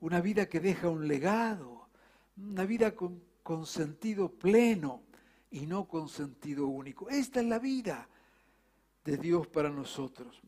una 0.00 0.20
vida 0.20 0.46
que 0.46 0.58
deja 0.58 0.88
un 0.88 1.06
legado, 1.06 1.86
una 2.36 2.64
vida 2.64 2.96
con, 2.96 3.22
con 3.44 3.66
sentido 3.66 4.32
pleno 4.32 5.03
y 5.54 5.66
no 5.66 5.86
con 5.86 6.08
sentido 6.08 6.66
único. 6.66 7.08
Esta 7.08 7.38
es 7.38 7.46
la 7.46 7.60
vida 7.60 8.08
de 9.04 9.16
Dios 9.16 9.46
para 9.46 9.70
nosotros. 9.70 10.42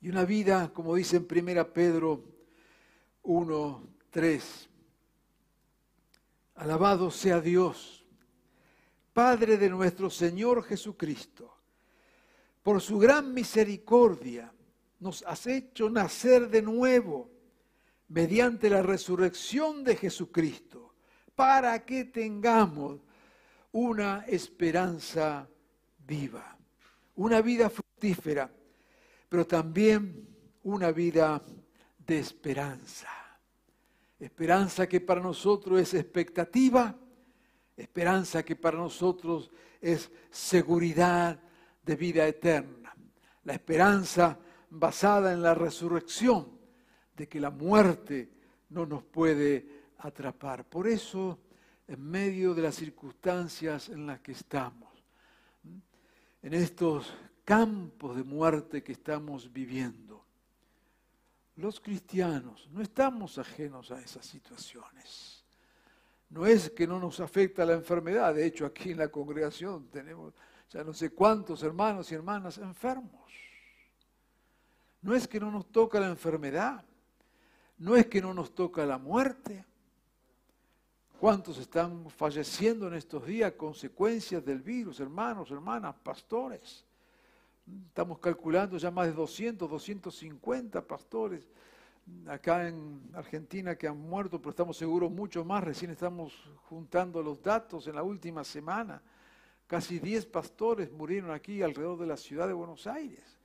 Y 0.00 0.08
una 0.08 0.24
vida, 0.24 0.72
como 0.72 0.96
dice 0.96 1.18
en 1.18 1.28
1 1.30 1.72
Pedro 1.72 2.24
1, 3.22 3.88
3, 4.10 4.68
alabado 6.56 7.12
sea 7.12 7.40
Dios, 7.40 8.04
Padre 9.12 9.56
de 9.56 9.70
nuestro 9.70 10.10
Señor 10.10 10.64
Jesucristo, 10.64 11.58
por 12.60 12.80
su 12.80 12.98
gran 12.98 13.32
misericordia 13.32 14.52
nos 14.98 15.22
has 15.22 15.46
hecho 15.46 15.88
nacer 15.88 16.48
de 16.50 16.62
nuevo 16.62 17.30
mediante 18.08 18.68
la 18.68 18.82
resurrección 18.82 19.84
de 19.84 19.94
Jesucristo, 19.94 20.92
para 21.36 21.84
que 21.84 22.04
tengamos 22.04 23.00
una 23.72 24.24
esperanza 24.28 25.48
viva 26.06 26.52
una 27.16 27.40
vida 27.40 27.68
fructífera, 27.68 28.50
pero 29.28 29.46
también 29.46 30.28
una 30.64 30.92
vida 30.92 31.42
de 31.98 32.18
esperanza. 32.18 33.08
Esperanza 34.18 34.86
que 34.86 35.00
para 35.00 35.20
nosotros 35.20 35.80
es 35.80 35.94
expectativa, 35.94 36.96
esperanza 37.76 38.44
que 38.44 38.56
para 38.56 38.78
nosotros 38.78 39.50
es 39.80 40.10
seguridad 40.30 41.38
de 41.84 41.96
vida 41.96 42.26
eterna. 42.26 42.94
La 43.44 43.54
esperanza 43.54 44.38
basada 44.70 45.32
en 45.32 45.42
la 45.42 45.54
resurrección, 45.54 46.60
de 47.16 47.28
que 47.28 47.40
la 47.40 47.50
muerte 47.50 48.30
no 48.70 48.86
nos 48.86 49.02
puede 49.02 49.66
atrapar. 49.98 50.64
Por 50.64 50.88
eso, 50.88 51.38
en 51.92 52.10
medio 52.10 52.54
de 52.54 52.62
las 52.62 52.76
circunstancias 52.76 53.90
en 53.90 54.06
las 54.06 54.20
que 54.20 54.32
estamos, 54.32 54.90
en 56.42 56.54
estos 56.54 57.12
campos 57.44 58.16
de 58.16 58.24
muerte 58.24 58.82
que 58.82 58.92
estamos 58.92 59.52
viviendo. 59.52 60.24
Los 61.56 61.80
cristianos 61.80 62.66
no 62.72 62.80
estamos 62.80 63.36
ajenos 63.36 63.90
a 63.90 64.00
esas 64.00 64.24
situaciones. 64.24 65.44
No 66.30 66.46
es 66.46 66.70
que 66.70 66.86
no 66.86 66.98
nos 66.98 67.20
afecta 67.20 67.66
la 67.66 67.74
enfermedad, 67.74 68.34
de 68.34 68.46
hecho 68.46 68.64
aquí 68.64 68.92
en 68.92 68.98
la 68.98 69.08
congregación 69.08 69.88
tenemos 69.88 70.32
ya 70.70 70.82
no 70.82 70.94
sé 70.94 71.10
cuántos 71.10 71.62
hermanos 71.62 72.10
y 72.10 72.14
hermanas 72.14 72.56
enfermos. 72.56 73.30
No 75.02 75.14
es 75.14 75.28
que 75.28 75.38
no 75.38 75.50
nos 75.50 75.70
toca 75.70 76.00
la 76.00 76.08
enfermedad, 76.08 76.82
no 77.76 77.96
es 77.96 78.06
que 78.06 78.22
no 78.22 78.32
nos 78.32 78.54
toca 78.54 78.86
la 78.86 78.96
muerte, 78.96 79.66
¿Cuántos 81.22 81.56
están 81.58 82.10
falleciendo 82.10 82.88
en 82.88 82.94
estos 82.94 83.24
días 83.24 83.52
consecuencias 83.52 84.44
del 84.44 84.60
virus, 84.60 84.98
hermanos, 84.98 85.52
hermanas, 85.52 85.94
pastores? 86.02 86.84
Estamos 87.86 88.18
calculando 88.18 88.76
ya 88.76 88.90
más 88.90 89.06
de 89.06 89.12
200, 89.12 89.70
250 89.70 90.84
pastores 90.84 91.46
acá 92.26 92.66
en 92.66 93.08
Argentina 93.14 93.76
que 93.76 93.86
han 93.86 94.00
muerto, 94.00 94.40
pero 94.40 94.50
estamos 94.50 94.76
seguros 94.76 95.12
mucho 95.12 95.44
más. 95.44 95.62
Recién 95.62 95.92
estamos 95.92 96.34
juntando 96.64 97.22
los 97.22 97.40
datos 97.40 97.86
en 97.86 97.94
la 97.94 98.02
última 98.02 98.42
semana. 98.42 99.00
Casi 99.68 100.00
10 100.00 100.26
pastores 100.26 100.90
murieron 100.90 101.30
aquí 101.30 101.62
alrededor 101.62 102.00
de 102.00 102.06
la 102.08 102.16
ciudad 102.16 102.48
de 102.48 102.52
Buenos 102.52 102.88
Aires. 102.88 103.38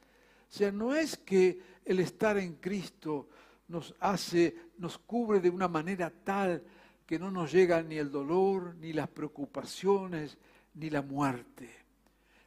O 0.50 0.52
sea, 0.52 0.72
no 0.72 0.96
es 0.96 1.16
que 1.16 1.62
el 1.86 2.00
estar 2.00 2.40
en 2.40 2.56
Cristo 2.56 3.30
nos 3.68 3.94
hace, 4.00 4.72
nos 4.80 4.98
cubre 4.98 5.40
de 5.40 5.52
una 5.52 5.68
manera 5.68 6.12
tal 6.24 6.64
que 7.08 7.18
no 7.18 7.32
nos 7.32 7.54
llega 7.54 7.82
ni 7.82 7.96
el 7.96 8.12
dolor, 8.12 8.76
ni 8.76 8.92
las 8.92 9.08
preocupaciones, 9.08 10.38
ni 10.74 10.90
la 10.90 11.02
muerte. 11.02 11.74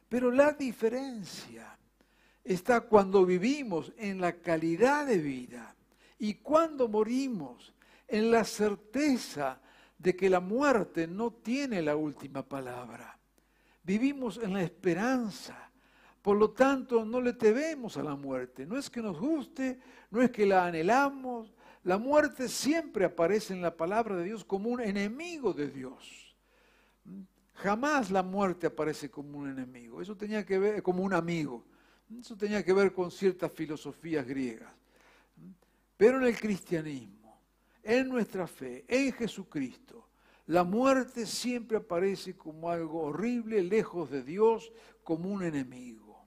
Pero 0.07 0.31
la 0.31 0.53
diferencia 0.53 1.77
está 2.43 2.81
cuando 2.81 3.25
vivimos 3.25 3.91
en 3.97 4.21
la 4.21 4.33
calidad 4.33 5.07
de 5.07 5.17
vida 5.17 5.75
y 6.19 6.35
cuando 6.35 6.87
morimos 6.87 7.73
en 8.07 8.29
la 8.29 8.43
certeza 8.43 9.59
de 9.97 10.15
que 10.15 10.29
la 10.29 10.39
muerte 10.39 11.07
no 11.07 11.31
tiene 11.31 11.81
la 11.81 11.95
última 11.95 12.43
palabra. 12.43 13.17
Vivimos 13.83 14.37
en 14.37 14.53
la 14.53 14.61
esperanza. 14.61 15.71
Por 16.21 16.37
lo 16.37 16.51
tanto, 16.51 17.03
no 17.03 17.19
le 17.19 17.33
tememos 17.33 17.97
a 17.97 18.03
la 18.03 18.15
muerte. 18.15 18.67
No 18.67 18.77
es 18.77 18.91
que 18.91 19.01
nos 19.01 19.19
guste, 19.19 19.79
no 20.11 20.21
es 20.21 20.29
que 20.29 20.45
la 20.45 20.67
anhelamos, 20.67 21.51
la 21.83 21.97
muerte 21.97 22.47
siempre 22.47 23.05
aparece 23.05 23.53
en 23.53 23.61
la 23.61 23.75
palabra 23.75 24.15
de 24.15 24.25
Dios 24.25 24.45
como 24.45 24.69
un 24.69 24.81
enemigo 24.81 25.53
de 25.53 25.69
Dios. 25.69 26.35
Jamás 27.55 28.11
la 28.11 28.23
muerte 28.23 28.67
aparece 28.67 29.09
como 29.09 29.39
un 29.39 29.49
enemigo. 29.49 30.01
Eso 30.01 30.15
tenía 30.15 30.45
que 30.45 30.59
ver 30.59 30.83
como 30.83 31.03
un 31.03 31.13
amigo. 31.13 31.65
Eso 32.19 32.35
tenía 32.35 32.63
que 32.63 32.73
ver 32.73 32.93
con 32.93 33.09
ciertas 33.09 33.51
filosofías 33.51 34.25
griegas. 34.27 34.71
Pero 35.97 36.17
en 36.17 36.25
el 36.25 36.39
cristianismo, 36.39 37.39
en 37.83 38.09
nuestra 38.09 38.47
fe, 38.47 38.85
en 38.87 39.13
Jesucristo, 39.13 40.09
la 40.47 40.63
muerte 40.63 41.25
siempre 41.25 41.77
aparece 41.77 42.35
como 42.35 42.69
algo 42.69 43.03
horrible, 43.03 43.63
lejos 43.63 44.09
de 44.09 44.23
Dios, 44.23 44.71
como 45.03 45.29
un 45.29 45.43
enemigo. 45.43 46.25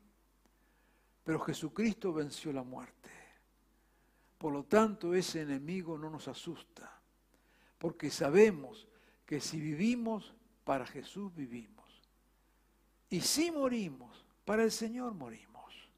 Pero 1.24 1.40
Jesucristo 1.40 2.12
venció 2.12 2.52
la 2.52 2.62
muerte. 2.62 3.10
Por 4.44 4.52
lo 4.52 4.64
tanto, 4.64 5.14
ese 5.14 5.40
enemigo 5.40 5.96
no 5.96 6.10
nos 6.10 6.28
asusta, 6.28 7.00
porque 7.78 8.10
sabemos 8.10 8.86
que 9.24 9.40
si 9.40 9.58
vivimos, 9.58 10.34
para 10.64 10.84
Jesús 10.84 11.34
vivimos. 11.34 12.02
Y 13.08 13.22
si 13.22 13.50
morimos, 13.50 14.22
para 14.44 14.62
el 14.62 14.70
Señor 14.70 15.14
morimos, 15.14 15.88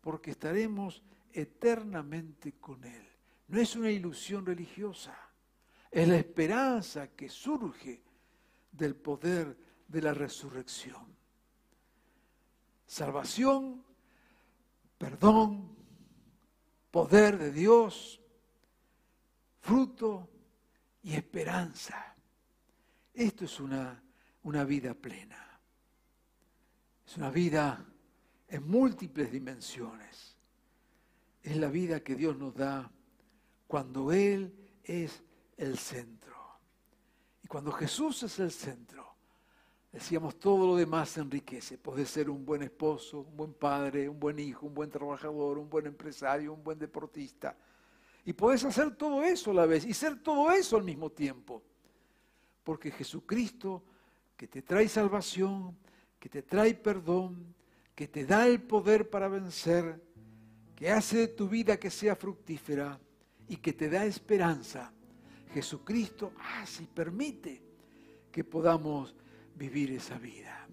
porque 0.00 0.32
estaremos 0.32 1.04
eternamente 1.32 2.54
con 2.54 2.82
Él. 2.82 3.06
No 3.46 3.60
es 3.60 3.76
una 3.76 3.92
ilusión 3.92 4.44
religiosa, 4.44 5.16
es 5.88 6.08
la 6.08 6.16
esperanza 6.16 7.12
que 7.12 7.28
surge 7.28 8.02
del 8.72 8.96
poder 8.96 9.56
de 9.86 10.02
la 10.02 10.12
resurrección. 10.12 11.06
Salvación, 12.88 13.84
perdón, 14.98 15.81
poder 16.92 17.38
de 17.38 17.50
Dios, 17.50 18.20
fruto 19.60 20.28
y 21.02 21.14
esperanza. 21.14 22.14
Esto 23.14 23.46
es 23.46 23.58
una, 23.58 24.00
una 24.44 24.62
vida 24.64 24.94
plena. 24.94 25.60
Es 27.04 27.16
una 27.16 27.30
vida 27.30 27.84
en 28.46 28.68
múltiples 28.68 29.32
dimensiones. 29.32 30.36
Es 31.42 31.56
la 31.56 31.68
vida 31.68 32.00
que 32.00 32.14
Dios 32.14 32.36
nos 32.36 32.54
da 32.54 32.92
cuando 33.66 34.12
Él 34.12 34.54
es 34.84 35.22
el 35.56 35.78
centro. 35.78 36.36
Y 37.42 37.48
cuando 37.48 37.72
Jesús 37.72 38.22
es 38.22 38.38
el 38.38 38.52
centro, 38.52 39.11
Decíamos, 39.92 40.36
todo 40.36 40.66
lo 40.66 40.76
demás 40.76 41.10
se 41.10 41.20
enriquece. 41.20 41.76
Puedes 41.76 42.08
ser 42.08 42.30
un 42.30 42.46
buen 42.46 42.62
esposo, 42.62 43.20
un 43.20 43.36
buen 43.36 43.52
padre, 43.52 44.08
un 44.08 44.18
buen 44.18 44.38
hijo, 44.38 44.66
un 44.66 44.72
buen 44.72 44.88
trabajador, 44.88 45.58
un 45.58 45.68
buen 45.68 45.86
empresario, 45.86 46.54
un 46.54 46.64
buen 46.64 46.78
deportista. 46.78 47.54
Y 48.24 48.32
puedes 48.32 48.64
hacer 48.64 48.96
todo 48.96 49.22
eso 49.22 49.50
a 49.50 49.54
la 49.54 49.66
vez 49.66 49.84
y 49.84 49.92
ser 49.92 50.22
todo 50.22 50.50
eso 50.50 50.78
al 50.78 50.84
mismo 50.84 51.10
tiempo. 51.10 51.62
Porque 52.64 52.90
Jesucristo, 52.90 53.82
que 54.34 54.48
te 54.48 54.62
trae 54.62 54.88
salvación, 54.88 55.76
que 56.18 56.30
te 56.30 56.42
trae 56.42 56.74
perdón, 56.74 57.54
que 57.94 58.08
te 58.08 58.24
da 58.24 58.46
el 58.46 58.62
poder 58.62 59.10
para 59.10 59.28
vencer, 59.28 60.00
que 60.74 60.90
hace 60.90 61.18
de 61.18 61.28
tu 61.28 61.48
vida 61.48 61.76
que 61.76 61.90
sea 61.90 62.16
fructífera 62.16 62.98
y 63.46 63.56
que 63.56 63.74
te 63.74 63.90
da 63.90 64.06
esperanza. 64.06 64.90
Jesucristo 65.52 66.32
hace 66.38 66.84
y 66.84 66.86
permite 66.86 67.62
que 68.30 68.42
podamos 68.42 69.14
vivir 69.62 69.92
esa 69.92 70.18
vida. 70.18 70.66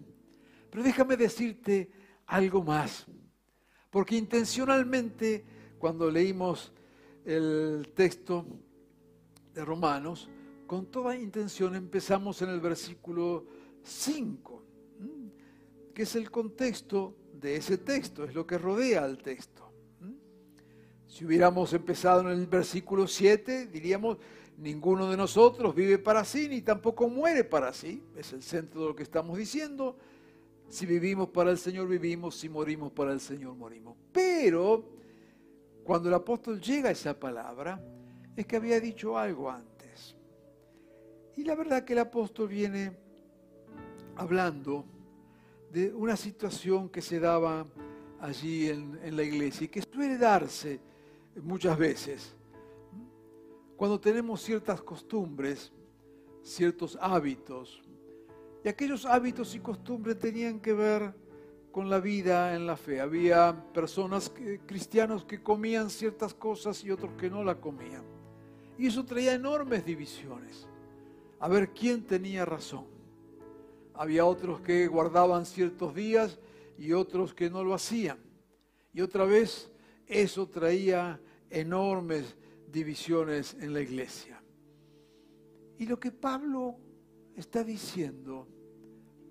Pero 0.71 0.83
déjame 0.83 1.15
decirte 1.15 1.91
algo 2.25 2.63
más, 2.63 3.05
porque 3.91 4.15
intencionalmente 4.15 5.45
cuando 5.77 6.09
leímos 6.09 6.73
el 7.23 7.91
texto 7.93 8.47
de 9.53 9.63
Romanos, 9.63 10.27
con 10.65 10.87
toda 10.87 11.15
intención 11.15 11.75
empezamos 11.75 12.41
en 12.41 12.49
el 12.49 12.59
versículo 12.59 13.45
5, 13.83 14.63
que 15.93 16.01
es 16.01 16.15
el 16.15 16.31
contexto 16.31 17.15
de 17.33 17.57
ese 17.57 17.77
texto, 17.77 18.23
es 18.23 18.33
lo 18.33 18.47
que 18.47 18.57
rodea 18.57 19.03
al 19.03 19.19
texto. 19.19 19.71
Si 21.05 21.25
hubiéramos 21.25 21.73
empezado 21.73 22.21
en 22.21 22.39
el 22.39 22.47
versículo 22.47 23.05
7, 23.07 23.67
diríamos, 23.67 24.17
ninguno 24.59 25.09
de 25.09 25.17
nosotros 25.17 25.73
vive 25.73 25.97
para 25.97 26.23
sí, 26.25 26.47
ni 26.49 26.61
tampoco 26.61 27.07
muere 27.07 27.43
para 27.43 27.73
sí. 27.73 28.03
Es 28.15 28.33
el 28.33 28.43
centro 28.43 28.81
de 28.81 28.87
lo 28.87 28.95
que 28.95 29.03
estamos 29.03 29.37
diciendo. 29.37 29.97
Si 30.67 30.85
vivimos 30.85 31.29
para 31.29 31.51
el 31.51 31.57
Señor, 31.57 31.87
vivimos. 31.87 32.35
Si 32.35 32.49
morimos 32.49 32.91
para 32.91 33.11
el 33.13 33.19
Señor, 33.19 33.55
morimos. 33.55 33.95
Pero 34.11 34.83
cuando 35.83 36.09
el 36.09 36.15
apóstol 36.15 36.61
llega 36.61 36.89
a 36.89 36.91
esa 36.91 37.17
palabra, 37.17 37.81
es 38.35 38.45
que 38.45 38.55
había 38.55 38.79
dicho 38.79 39.17
algo 39.17 39.49
antes. 39.49 40.15
Y 41.35 41.43
la 41.43 41.55
verdad 41.55 41.83
que 41.83 41.93
el 41.93 41.99
apóstol 41.99 42.49
viene 42.49 42.91
hablando 44.17 44.85
de 45.71 45.93
una 45.93 46.17
situación 46.17 46.89
que 46.89 47.01
se 47.01 47.19
daba 47.19 47.65
allí 48.19 48.69
en, 48.69 48.99
en 49.03 49.15
la 49.15 49.23
iglesia 49.23 49.65
y 49.65 49.67
que 49.69 49.81
suele 49.81 50.17
darse 50.17 50.79
muchas 51.41 51.77
veces. 51.77 52.35
Cuando 53.79 53.97
tenemos 53.97 54.41
ciertas 54.41 54.81
costumbres, 54.81 55.71
ciertos 56.43 56.97
hábitos, 56.99 57.81
y 58.61 58.67
aquellos 58.67 59.05
hábitos 59.05 59.55
y 59.55 59.61
costumbres 59.61 60.19
tenían 60.19 60.59
que 60.59 60.73
ver 60.73 61.13
con 61.71 61.89
la 61.89 62.01
vida 62.01 62.55
en 62.55 62.67
la 62.67 62.75
fe. 62.75 62.99
Había 62.99 63.55
personas 63.73 64.33
cristianos 64.65 65.23
que 65.23 65.41
comían 65.41 65.89
ciertas 65.89 66.33
cosas 66.33 66.83
y 66.83 66.91
otros 66.91 67.13
que 67.13 67.29
no 67.29 67.41
la 67.41 67.55
comían. 67.55 68.03
Y 68.77 68.87
eso 68.87 69.05
traía 69.05 69.33
enormes 69.33 69.85
divisiones. 69.85 70.67
A 71.39 71.47
ver 71.47 71.69
quién 71.69 72.03
tenía 72.03 72.43
razón. 72.43 72.83
Había 73.93 74.25
otros 74.25 74.59
que 74.59 74.87
guardaban 74.87 75.45
ciertos 75.45 75.95
días 75.95 76.37
y 76.77 76.91
otros 76.91 77.33
que 77.33 77.49
no 77.49 77.63
lo 77.63 77.73
hacían. 77.73 78.17
Y 78.91 78.99
otra 78.99 79.23
vez 79.23 79.71
eso 80.05 80.49
traía 80.49 81.21
enormes 81.49 82.35
divisiones 82.71 83.55
en 83.59 83.73
la 83.73 83.81
iglesia. 83.81 84.41
Y 85.77 85.85
lo 85.85 85.99
que 85.99 86.11
Pablo 86.11 86.77
está 87.35 87.63
diciendo 87.63 88.47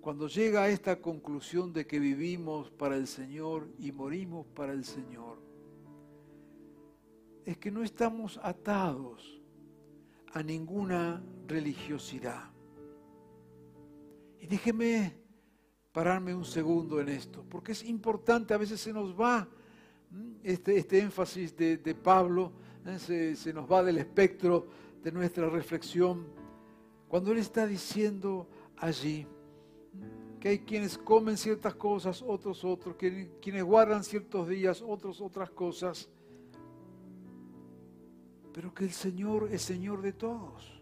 cuando 0.01 0.27
llega 0.27 0.63
a 0.63 0.69
esta 0.69 1.01
conclusión 1.01 1.73
de 1.73 1.85
que 1.85 1.99
vivimos 1.99 2.71
para 2.71 2.95
el 2.95 3.07
Señor 3.07 3.69
y 3.77 3.91
morimos 3.91 4.47
para 4.47 4.73
el 4.73 4.85
Señor, 4.85 5.41
es 7.45 7.57
que 7.57 7.69
no 7.71 7.83
estamos 7.83 8.39
atados 8.41 9.41
a 10.33 10.41
ninguna 10.41 11.21
religiosidad. 11.47 12.51
Y 14.39 14.47
déjeme 14.47 15.19
pararme 15.91 16.33
un 16.33 16.45
segundo 16.45 17.01
en 17.01 17.09
esto, 17.09 17.43
porque 17.49 17.73
es 17.73 17.83
importante, 17.83 18.53
a 18.53 18.57
veces 18.57 18.79
se 18.79 18.93
nos 18.93 19.19
va 19.19 19.49
este, 20.43 20.77
este 20.77 20.99
énfasis 20.99 21.55
de, 21.55 21.95
Pablo 21.95 22.53
¿eh? 22.85 23.35
se, 23.35 23.53
nos 23.53 23.71
va 23.71 23.83
del 23.83 23.97
espectro 23.97 24.67
de 25.03 25.11
nuestra 25.11 25.49
reflexión 25.49 26.27
cuando 27.07 27.31
él 27.31 27.39
está 27.39 27.65
diciendo 27.65 28.47
allí 28.77 29.27
que 30.39 30.49
hay 30.49 30.59
quienes 30.59 30.97
comen 30.97 31.35
ciertas 31.37 31.75
cosas, 31.75 32.23
otros 32.25 32.63
otros, 32.63 32.95
quienes 33.41 33.63
guardan 33.63 34.03
ciertos 34.03 34.47
días, 34.47 34.81
otros 34.81 35.19
otras 35.19 35.49
cosas, 35.49 36.09
pero 38.53 38.73
que 38.73 38.85
el 38.85 38.91
Señor 38.91 39.49
es 39.51 39.61
Señor 39.61 40.01
de 40.01 40.13
todos. 40.13 40.81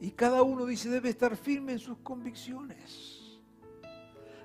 Y 0.00 0.12
cada 0.12 0.42
uno 0.42 0.66
dice 0.66 0.88
debe 0.88 1.10
estar 1.10 1.36
firme 1.36 1.72
en 1.72 1.78
sus 1.78 1.98
convicciones. 1.98 3.40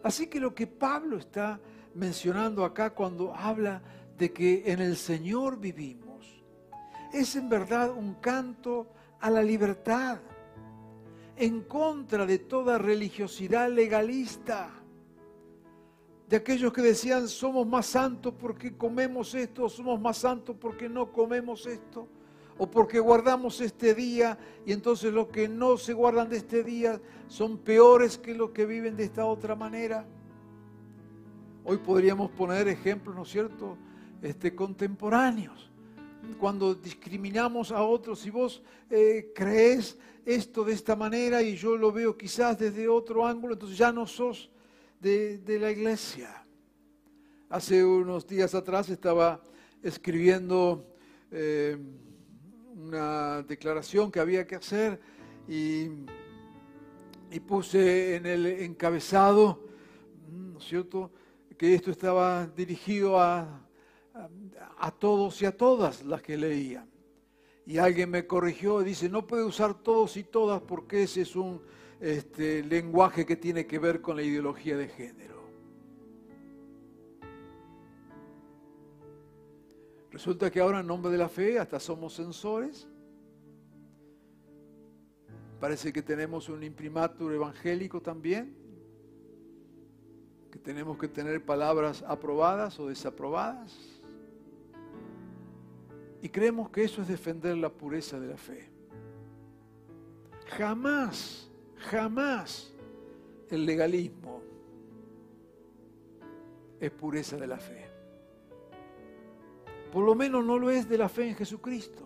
Así 0.03 0.27
que 0.27 0.39
lo 0.39 0.53
que 0.53 0.67
Pablo 0.67 1.17
está 1.17 1.59
mencionando 1.93 2.63
acá 2.63 2.93
cuando 2.93 3.33
habla 3.33 3.81
de 4.19 4.33
que 4.33 4.63
en 4.65 4.81
el 4.81 4.97
Señor 4.97 5.57
vivimos. 5.57 6.43
Es 7.13 7.37
en 7.37 7.47
verdad 7.47 7.91
un 7.91 8.15
canto 8.15 8.87
a 9.21 9.29
la 9.29 9.41
libertad, 9.41 10.19
en 11.37 11.61
contra 11.61 12.25
de 12.25 12.39
toda 12.39 12.77
religiosidad 12.77 13.71
legalista, 13.71 14.71
de 16.27 16.35
aquellos 16.35 16.73
que 16.73 16.81
decían 16.81 17.29
somos 17.29 17.65
más 17.65 17.87
santos 17.87 18.33
porque 18.37 18.75
comemos 18.75 19.33
esto, 19.33 19.69
somos 19.69 19.99
más 19.99 20.17
santos 20.17 20.55
porque 20.59 20.89
no 20.89 21.11
comemos 21.13 21.65
esto, 21.65 22.07
o 22.57 22.69
porque 22.69 22.99
guardamos 22.99 23.61
este 23.61 23.95
día 23.95 24.37
y 24.65 24.73
entonces 24.73 25.13
los 25.13 25.29
que 25.29 25.47
no 25.47 25.77
se 25.77 25.93
guardan 25.93 26.29
de 26.29 26.37
este 26.37 26.61
día 26.63 26.99
son 27.29 27.57
peores 27.57 28.17
que 28.17 28.35
los 28.35 28.51
que 28.51 28.65
viven 28.65 28.97
de 28.97 29.05
esta 29.05 29.25
otra 29.25 29.55
manera. 29.55 30.05
Hoy 31.63 31.77
podríamos 31.77 32.29
poner 32.31 32.67
ejemplos, 32.67 33.15
¿no 33.15 33.23
es 33.23 33.29
cierto?, 33.29 33.77
este, 34.21 34.55
contemporáneos. 34.55 35.69
Cuando 36.39 36.75
discriminamos 36.75 37.71
a 37.71 37.83
otros, 37.83 38.19
si 38.19 38.29
vos 38.29 38.61
eh, 38.89 39.31
crees 39.33 39.97
esto 40.25 40.63
de 40.63 40.73
esta 40.73 40.95
manera 40.95 41.41
y 41.41 41.55
yo 41.55 41.77
lo 41.77 41.91
veo 41.91 42.17
quizás 42.17 42.59
desde 42.59 42.87
otro 42.87 43.25
ángulo, 43.25 43.53
entonces 43.53 43.77
ya 43.77 43.91
no 43.91 44.05
sos 44.05 44.49
de, 44.99 45.41
la 45.59 45.71
iglesia. 45.71 46.45
Hace 47.49 47.83
unos 47.83 48.27
días 48.27 48.53
atrás 48.53 48.89
estaba 48.89 49.41
escribiendo 49.81 50.85
eh, 51.31 51.77
una 52.75 53.41
declaración 53.43 54.11
que 54.11 54.19
había 54.19 54.45
que 54.45 54.55
hacer 54.55 54.99
y, 55.47 55.89
puse 57.47 58.15
en 58.15 58.25
el 58.25 58.45
encabezado, 58.45 59.63
¿no 60.31 60.59
es 60.59 60.65
cierto?, 60.65 61.11
que 61.57 61.73
esto 61.73 61.91
estaba 61.91 62.47
dirigido 62.47 63.19
a, 63.19 63.68
a, 64.77 64.91
todos 64.91 65.41
y 65.41 65.45
a 65.45 65.55
todas 65.55 66.03
las 66.03 66.21
que 66.21 66.37
leían. 66.37 66.89
Y 67.65 67.77
alguien 67.77 68.09
me 68.09 68.25
corrigió 68.25 68.81
y 68.81 68.85
dice, 68.85 69.09
no 69.09 69.27
puede 69.27 69.43
usar 69.43 69.75
todos 69.75 70.17
y 70.17 70.23
todas 70.23 70.61
porque 70.61 71.03
ese 71.03 71.21
es 71.21 71.35
un 71.35 71.61
este, 71.99 72.63
lenguaje 72.63 73.25
que 73.25 73.35
tiene 73.35 73.65
que 73.67 73.79
ver 73.79 74.01
con 74.01 74.15
la 74.15 74.23
ideología 74.23 74.75
de 74.75 74.87
género. 74.87 75.39
Resulta 80.11 80.49
que 80.49 80.59
ahora 80.59 80.79
en 80.79 80.87
nombre 80.87 81.11
de 81.11 81.17
la 81.17 81.29
fe 81.29 81.59
hasta 81.59 81.79
somos 81.79 82.15
censores. 82.15 82.87
Parece 85.59 85.93
que 85.93 86.01
tenemos 86.01 86.49
un 86.49 86.63
imprimatur 86.63 87.33
evangélico 87.33 88.01
también 88.01 88.59
que 90.49 90.59
tenemos 90.59 90.97
que 90.97 91.07
tener 91.07 91.45
palabras 91.45 92.03
aprobadas 92.07 92.79
o 92.79 92.87
desaprobadas. 92.87 93.98
Y 96.21 96.29
creemos 96.29 96.69
que 96.69 96.83
eso 96.83 97.01
es 97.01 97.07
defender 97.07 97.57
la 97.57 97.69
pureza 97.69 98.19
de 98.19 98.27
la 98.27 98.37
fe. 98.37 98.69
Jamás, 100.57 101.49
jamás 101.77 102.73
el 103.49 103.65
legalismo 103.65 104.41
es 106.79 106.91
pureza 106.91 107.37
de 107.37 107.47
la 107.47 107.57
fe. 107.57 107.87
Por 109.91 110.05
lo 110.05 110.15
menos 110.15 110.45
no 110.45 110.57
lo 110.57 110.69
es 110.69 110.87
de 110.87 110.97
la 110.97 111.09
fe 111.09 111.29
en 111.29 111.35
Jesucristo. 111.35 112.05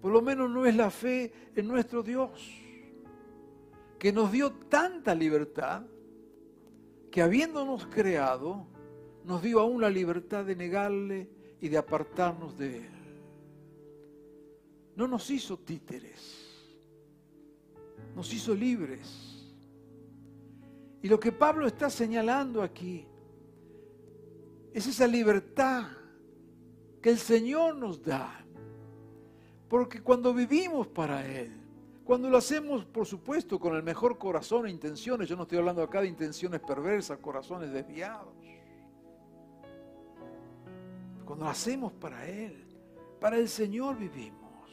Por 0.00 0.12
lo 0.12 0.20
menos 0.20 0.50
no 0.50 0.66
es 0.66 0.74
la 0.74 0.90
fe 0.90 1.32
en 1.54 1.68
nuestro 1.68 2.02
Dios, 2.02 2.50
que 3.98 4.12
nos 4.12 4.32
dio 4.32 4.52
tanta 4.52 5.14
libertad 5.14 5.82
que 7.10 7.22
habiéndonos 7.22 7.86
creado, 7.86 8.66
nos 9.24 9.42
dio 9.42 9.60
aún 9.60 9.80
la 9.80 9.90
libertad 9.90 10.44
de 10.44 10.56
negarle 10.56 11.28
y 11.62 11.68
de 11.68 11.78
apartarnos 11.78 12.58
de 12.58 12.78
él. 12.78 12.90
No 14.96 15.06
nos 15.06 15.30
hizo 15.30 15.56
títeres, 15.56 16.44
nos 18.16 18.34
hizo 18.34 18.52
libres. 18.52 19.54
Y 21.00 21.08
lo 21.08 21.18
que 21.18 21.30
Pablo 21.30 21.66
está 21.68 21.88
señalando 21.88 22.62
aquí 22.62 23.06
es 24.74 24.86
esa 24.88 25.06
libertad 25.06 25.86
que 27.00 27.10
el 27.10 27.18
Señor 27.18 27.76
nos 27.76 28.02
da. 28.02 28.44
Porque 29.68 30.02
cuando 30.02 30.34
vivimos 30.34 30.88
para 30.88 31.24
Él, 31.24 31.52
cuando 32.04 32.28
lo 32.28 32.38
hacemos, 32.38 32.84
por 32.84 33.06
supuesto, 33.06 33.60
con 33.60 33.76
el 33.76 33.84
mejor 33.84 34.18
corazón 34.18 34.66
e 34.66 34.70
intenciones, 34.70 35.28
yo 35.28 35.36
no 35.36 35.42
estoy 35.42 35.58
hablando 35.58 35.82
acá 35.82 36.00
de 36.00 36.08
intenciones 36.08 36.60
perversas, 36.60 37.18
corazones 37.18 37.72
desviados. 37.72 38.41
Cuando 41.32 41.46
lo 41.46 41.50
hacemos 41.50 41.94
para 41.94 42.28
Él, 42.28 42.62
para 43.18 43.38
el 43.38 43.48
Señor 43.48 43.96
vivimos. 43.96 44.68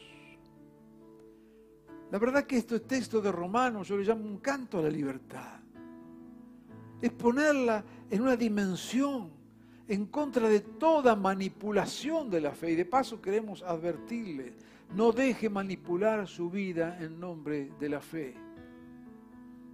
La 2.10 2.18
verdad 2.18 2.44
que 2.44 2.58
este 2.58 2.80
texto 2.80 3.22
de 3.22 3.32
Romanos 3.32 3.88
yo 3.88 3.96
le 3.96 4.04
llamo 4.04 4.26
un 4.26 4.40
canto 4.40 4.78
a 4.78 4.82
la 4.82 4.90
libertad. 4.90 5.58
Es 7.00 7.12
ponerla 7.12 7.82
en 8.10 8.20
una 8.20 8.36
dimensión 8.36 9.30
en 9.88 10.04
contra 10.08 10.50
de 10.50 10.60
toda 10.60 11.16
manipulación 11.16 12.28
de 12.28 12.42
la 12.42 12.50
fe. 12.50 12.72
Y 12.72 12.76
de 12.76 12.84
paso 12.84 13.22
queremos 13.22 13.62
advertirle, 13.62 14.52
no 14.94 15.12
deje 15.12 15.48
manipular 15.48 16.28
su 16.28 16.50
vida 16.50 16.98
en 17.00 17.18
nombre 17.18 17.72
de 17.80 17.88
la 17.88 18.02
fe. 18.02 18.34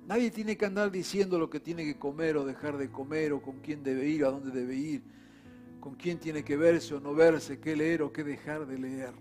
Nadie 0.06 0.30
tiene 0.30 0.56
que 0.56 0.66
andar 0.66 0.92
diciendo 0.92 1.36
lo 1.36 1.50
que 1.50 1.58
tiene 1.58 1.84
que 1.84 1.98
comer 1.98 2.36
o 2.36 2.44
dejar 2.44 2.78
de 2.78 2.92
comer, 2.92 3.32
o 3.32 3.42
con 3.42 3.58
quién 3.58 3.82
debe 3.82 4.06
ir, 4.06 4.24
a 4.24 4.30
dónde 4.30 4.52
debe 4.52 4.76
ir, 4.76 5.16
con 5.80 5.94
quién 5.94 6.18
tiene 6.18 6.44
que 6.44 6.56
verse 6.56 6.94
o 6.94 7.00
no 7.00 7.14
verse, 7.14 7.58
qué 7.58 7.76
leer 7.76 8.02
o 8.02 8.12
qué 8.12 8.24
dejar 8.24 8.66
de 8.66 8.78
leer. 8.78 9.14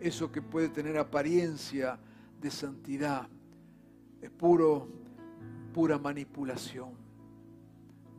Eso 0.00 0.30
que 0.30 0.40
puede 0.40 0.68
tener 0.68 0.96
apariencia 0.96 1.98
de 2.40 2.50
santidad 2.50 3.28
es 4.20 4.30
puro, 4.30 4.88
pura 5.72 5.98
manipulación. 5.98 6.90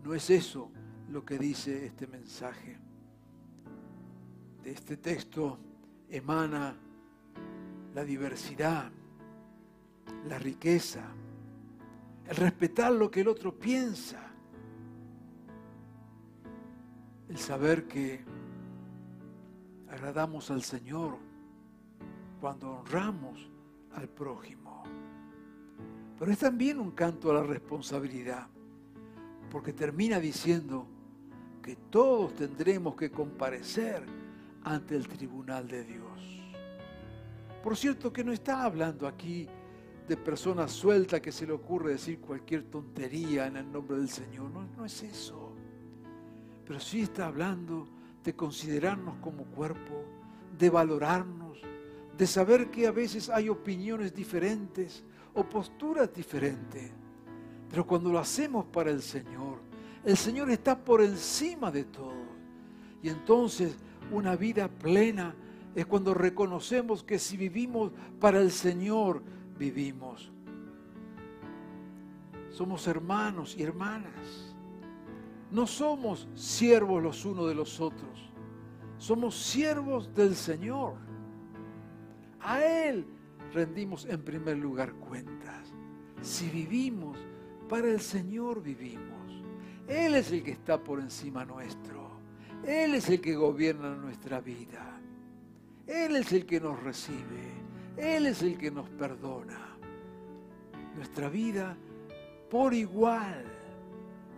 No 0.04 0.14
es 0.14 0.30
eso 0.30 0.72
lo 1.10 1.26
que 1.26 1.38
dice 1.38 1.86
este 1.86 2.08
mensaje. 2.08 2.78
De 4.64 4.72
este 4.72 4.98
texto 4.98 5.58
emana 6.10 6.76
la 7.94 8.04
diversidad, 8.04 8.92
la 10.28 10.38
riqueza, 10.38 11.04
el 12.28 12.36
respetar 12.36 12.92
lo 12.92 13.10
que 13.10 13.22
el 13.22 13.28
otro 13.28 13.58
piensa, 13.58 14.29
el 17.30 17.38
saber 17.38 17.88
que 17.88 18.22
agradamos 19.90 20.50
al 20.52 20.64
Señor 20.64 21.18
cuando 22.42 22.72
honramos 22.72 23.50
al 23.94 24.10
prójimo. 24.10 24.84
Pero 26.18 26.32
es 26.32 26.40
también 26.40 26.80
un 26.80 26.92
canto 26.92 27.32
a 27.32 27.36
la 27.36 27.44
responsabilidad, 27.44 28.48
porque 29.52 29.74
termina 29.74 30.20
diciendo 30.20 30.88
que 31.62 31.76
todos 31.76 32.34
tendremos 32.36 32.96
que 32.96 33.12
comparecer 33.12 34.04
ante 34.64 34.96
el 34.96 35.08
tribunal 35.08 35.68
de 35.68 35.84
Dios. 35.84 36.20
Por 37.64 37.78
cierto 37.78 38.12
que 38.12 38.24
no 38.24 38.32
está 38.32 38.64
hablando 38.64 39.08
aquí 39.08 39.48
de 40.08 40.18
personas 40.18 40.72
sueltas 40.72 41.22
que 41.22 41.32
se 41.32 41.46
le 41.46 41.54
ocurre 41.54 41.92
decir 41.92 42.20
cualquier 42.20 42.64
tontería 42.64 43.46
en 43.46 43.58
el 43.58 43.72
nombre 43.72 43.98
del 43.98 44.10
Señor. 44.10 44.50
No, 44.50 44.66
no 44.76 44.86
es 44.86 45.04
eso. 45.04 45.49
Pero 46.70 46.80
sí 46.80 47.02
está 47.02 47.26
hablando 47.26 47.88
de 48.24 48.36
considerarnos 48.36 49.16
como 49.22 49.44
cuerpo, 49.46 50.04
de 50.56 50.70
valorarnos, 50.70 51.58
de 52.16 52.28
saber 52.28 52.70
que 52.70 52.86
a 52.86 52.92
veces 52.92 53.28
hay 53.28 53.50
opiniones 53.50 54.14
diferentes 54.14 55.04
o 55.34 55.44
posturas 55.44 56.14
diferentes. 56.14 56.92
Pero 57.72 57.88
cuando 57.88 58.12
lo 58.12 58.20
hacemos 58.20 58.66
para 58.66 58.92
el 58.92 59.02
Señor, 59.02 59.58
el 60.06 60.16
Señor 60.16 60.52
está 60.52 60.78
por 60.78 61.02
encima 61.02 61.72
de 61.72 61.86
todo. 61.86 62.30
Y 63.02 63.10
entonces 63.10 63.76
una 64.12 64.36
vida 64.36 64.68
plena 64.68 65.34
es 65.74 65.88
cuando 65.88 66.14
reconocemos 66.14 67.04
que 67.04 67.18
si 67.18 67.36
vivimos 67.36 67.92
para 68.20 68.40
el 68.40 68.52
Señor, 68.52 69.24
vivimos. 69.58 70.32
Somos 72.52 72.86
hermanos 72.86 73.56
y 73.58 73.64
hermanas. 73.64 74.49
No 75.52 75.66
somos 75.66 76.28
siervos 76.36 77.02
los 77.02 77.26
unos 77.26 77.48
de 77.48 77.56
los 77.56 77.80
otros. 77.80 78.32
Somos 78.98 79.36
siervos 79.36 80.14
del 80.14 80.36
Señor. 80.36 80.96
A 82.42 82.64
Él 82.64 83.06
rendimos 83.54 84.06
en 84.06 84.22
primer 84.22 84.58
lugar 84.58 84.94
cuentas. 84.94 85.74
Si 86.22 86.50
vivimos, 86.50 87.18
para 87.68 87.88
el 87.88 88.02
Señor 88.02 88.62
vivimos. 88.62 89.44
Él 89.88 90.16
es 90.16 90.32
el 90.32 90.44
que 90.44 90.52
está 90.52 90.84
por 90.84 91.00
encima 91.00 91.46
nuestro. 91.46 92.10
Él 92.66 92.96
es 92.96 93.10
el 93.10 93.22
que 93.22 93.36
gobierna 93.36 93.96
nuestra 93.96 94.42
vida. 94.42 95.00
Él 95.88 96.16
es 96.18 96.32
el 96.32 96.46
que 96.46 96.60
nos 96.60 96.82
recibe. 96.84 97.54
Él 97.98 98.28
es 98.28 98.42
el 98.44 98.58
que 98.58 98.70
nos 98.70 98.90
perdona. 98.90 99.78
Nuestra 100.96 101.30
vida 101.30 101.76
por 102.50 102.74
igual 102.74 103.46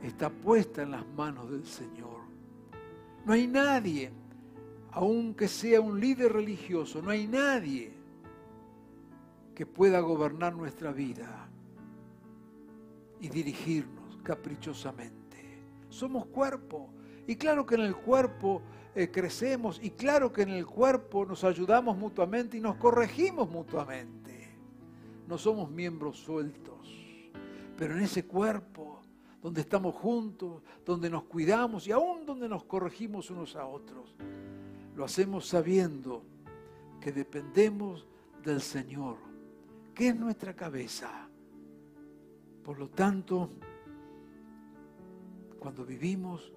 está 0.02 0.30
puesta 0.30 0.82
en 0.82 0.92
las 0.92 1.06
manos 1.16 1.50
del 1.50 1.66
Señor. 1.66 2.22
No 3.26 3.34
hay 3.34 3.48
nadie, 3.48 4.12
aunque 4.92 5.48
sea 5.48 5.80
un 5.80 6.00
líder 6.00 6.34
religioso, 6.34 7.02
no 7.02 7.12
hay 7.12 7.28
nadie 7.28 7.94
que 9.54 9.66
pueda 9.66 10.00
gobernar 10.00 10.56
nuestra 10.56 10.92
vida 10.92 11.48
y 13.20 13.30
dirigirnos 13.30 14.18
caprichosamente. 14.24 15.22
Somos 15.90 16.26
cuerpo. 16.28 16.90
Y 17.28 17.36
claro 17.36 17.66
que 17.66 17.76
en 17.76 17.82
el 17.82 17.96
cuerpo 17.96 18.64
eh, 18.96 19.12
crecemos 19.12 19.80
y 19.82 19.92
claro 19.92 20.34
que 20.34 20.42
en 20.42 20.50
el 20.50 20.66
cuerpo 20.66 21.26
nos 21.26 21.44
ayudamos 21.44 21.96
mutuamente 21.98 22.58
y 22.58 22.62
nos 22.62 22.78
corregimos 22.78 23.50
mutuamente. 23.50 24.50
No 25.28 25.38
somos 25.38 25.70
miembros 25.70 26.18
sueltos, 26.18 26.90
pero 27.78 27.96
en 27.96 28.04
ese 28.04 28.26
cuerpo 28.26 29.01
donde 29.41 29.62
estamos 29.62 29.95
juntos, 29.95 30.62
donde 30.86 31.10
nos 31.10 31.23
cuidamos 31.23 31.88
y 31.88 31.91
aún 31.91 32.25
donde 32.25 32.47
nos 32.47 32.63
corregimos 32.63 33.30
unos 33.32 33.56
a 33.56 33.65
otros, 33.65 34.15
lo 34.95 35.04
hacemos 35.04 35.47
sabiendo 35.47 36.23
que 36.99 37.12
dependemos 37.12 38.06
del 38.43 38.62
Señor, 38.62 39.17
que 39.95 40.10
es 40.10 40.15
nuestra 40.15 40.56
cabeza. 40.56 41.27
Por 42.63 42.77
lo 42.77 42.89
tanto, 42.89 43.49
cuando 45.60 45.86
vivimos 45.86 46.54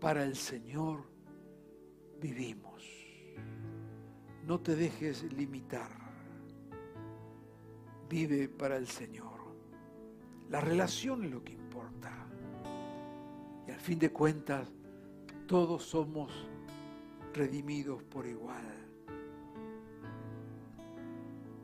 para 0.00 0.24
el 0.24 0.36
Señor, 0.36 1.04
vivimos. 2.20 2.82
No 4.46 4.60
te 4.60 4.74
dejes 4.74 5.22
limitar. 5.32 5.90
Vive 8.08 8.48
para 8.48 8.76
el 8.76 8.86
Señor. 8.86 9.31
La 10.52 10.60
relación 10.60 11.24
es 11.24 11.32
lo 11.32 11.42
que 11.42 11.54
importa. 11.54 12.12
Y 13.66 13.72
al 13.72 13.80
fin 13.80 13.98
de 13.98 14.12
cuentas, 14.12 14.68
todos 15.48 15.82
somos 15.82 16.30
redimidos 17.34 18.04
por 18.04 18.26
igual. 18.26 18.64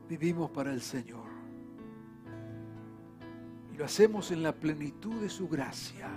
Vivimos 0.09 0.51
para 0.51 0.73
el 0.73 0.81
Señor 0.81 1.39
lo 3.79 3.85
hacemos 3.85 4.33
en 4.33 4.43
la 4.43 4.53
plenitud 4.53 5.21
de 5.21 5.29
su 5.29 5.49
gracia, 5.49 6.11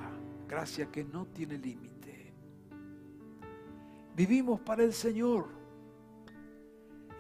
gracia 0.50 0.92
que 0.92 1.04
no 1.04 1.28
tiene 1.28 1.60
límite. 1.60 2.34
Vivimos 4.16 4.60
para 4.62 4.84
el 4.84 4.94
Señor 4.94 5.48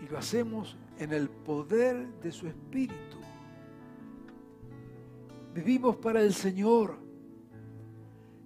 y 0.03 0.09
lo 0.09 0.17
hacemos 0.17 0.75
en 0.97 1.13
el 1.13 1.29
poder 1.29 2.07
de 2.21 2.31
su 2.31 2.47
Espíritu. 2.47 3.20
Vivimos 5.53 5.97
para 5.97 6.21
el 6.21 6.33
Señor 6.33 6.97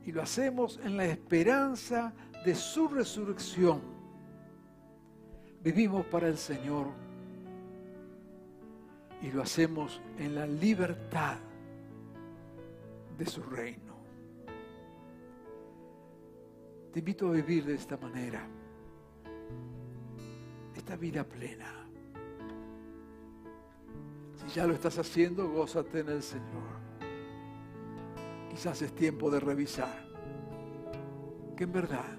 y 0.06 0.12
lo 0.12 0.22
hacemos 0.22 0.80
en 0.84 0.98
la 0.98 1.06
esperanza 1.06 2.14
de 2.44 2.56
su 2.56 2.88
resurrección. 2.88 3.82
Vivimos 5.64 6.06
para 6.06 6.28
el 6.28 6.38
Señor 6.38 6.88
y 9.22 9.32
lo 9.32 9.42
hacemos 9.42 10.02
en 10.18 10.36
la 10.36 10.46
libertad 10.46 11.38
de 13.18 13.26
su 13.26 13.42
reino. 13.42 13.96
Te 16.92 17.00
invito 17.00 17.28
a 17.28 17.32
vivir 17.32 17.66
de 17.66 17.74
esta 17.74 17.98
manera, 17.98 18.48
esta 20.76 20.96
vida 20.96 21.24
plena. 21.24 21.88
Si 24.36 24.54
ya 24.54 24.68
lo 24.68 24.74
estás 24.74 24.98
haciendo, 24.98 25.50
gózate 25.50 26.00
en 26.00 26.10
el 26.10 26.24
Señor. 26.24 26.75
Quizás 28.56 28.82
es 28.84 28.96
tiempo 28.96 29.30
de 29.30 29.42
revisar 29.42 30.08
que 31.58 31.66
en 31.66 31.74
verdad 31.74 32.18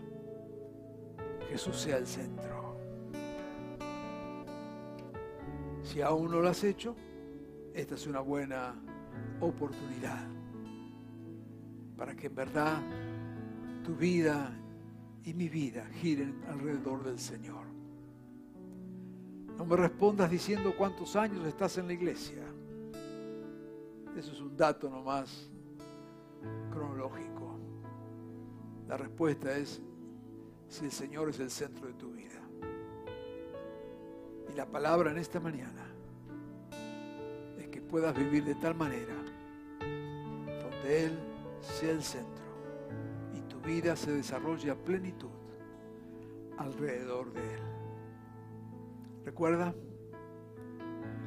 Jesús 1.49 1.81
sea 1.81 1.97
el 1.97 2.07
centro. 2.07 2.77
Si 5.83 6.03
aún 6.03 6.31
no 6.31 6.43
lo 6.43 6.49
has 6.51 6.63
hecho, 6.63 6.95
esta 7.73 7.95
es 7.95 8.07
una 8.07 8.21
buena 8.21 8.75
oportunidad 9.41 10.29
para 11.97 12.15
que 12.15 12.27
en 12.27 12.35
verdad 12.35 12.83
tu 13.83 13.95
vida 13.97 14.55
y 15.25 15.33
mi 15.33 15.49
vida 15.49 15.87
giren 16.03 16.45
alrededor 16.51 17.03
del 17.03 17.19
Señor. 17.19 17.65
No 19.57 19.65
me 19.65 19.77
respondas 19.77 20.31
diciendo 20.31 20.75
cuántos 20.77 21.17
años 21.17 21.47
estás 21.47 21.79
en 21.79 21.87
la 21.87 21.95
iglesia. 21.95 22.43
Eso 24.15 24.33
es 24.33 24.41
un 24.43 24.55
dato 24.55 24.91
nomás 24.91 25.51
cronológico. 26.71 27.59
La 28.89 28.97
respuesta 28.97 29.57
es 29.57 29.81
si 30.69 30.85
el 30.85 30.93
Señor 30.93 31.31
es 31.31 31.41
el 31.41 31.51
centro 31.51 31.87
de 31.87 31.95
tu 31.95 32.13
vida. 32.13 32.41
Y 34.53 34.57
la 34.57 34.67
palabra 34.67 35.11
en 35.11 35.19
esta 35.19 35.41
mañana 35.41 35.87
es 37.59 37.69
que 37.69 37.81
puedas 37.81 38.17
vivir 38.17 38.45
de 38.45 38.55
tal 38.55 38.75
manera 38.75 39.15
donde 39.81 41.07
Él 41.07 41.19
sea 41.61 41.91
el 41.91 42.03
centro 42.03 42.45
y 43.35 43.41
tu 43.49 43.61
vida 43.61 43.97
se 43.97 44.13
desarrolle 44.13 44.71
a 44.71 44.77
plenitud 44.77 45.31
alrededor 46.59 47.33
de 47.33 47.55
Él. 47.55 47.61
Recuerda, 49.25 49.75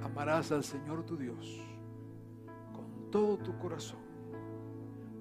amarás 0.03 0.51
al 0.51 0.63
Señor 0.63 1.05
tu 1.05 1.17
Dios 1.17 1.59
con 2.73 3.11
todo 3.11 3.37
tu 3.37 3.57
corazón, 3.59 3.99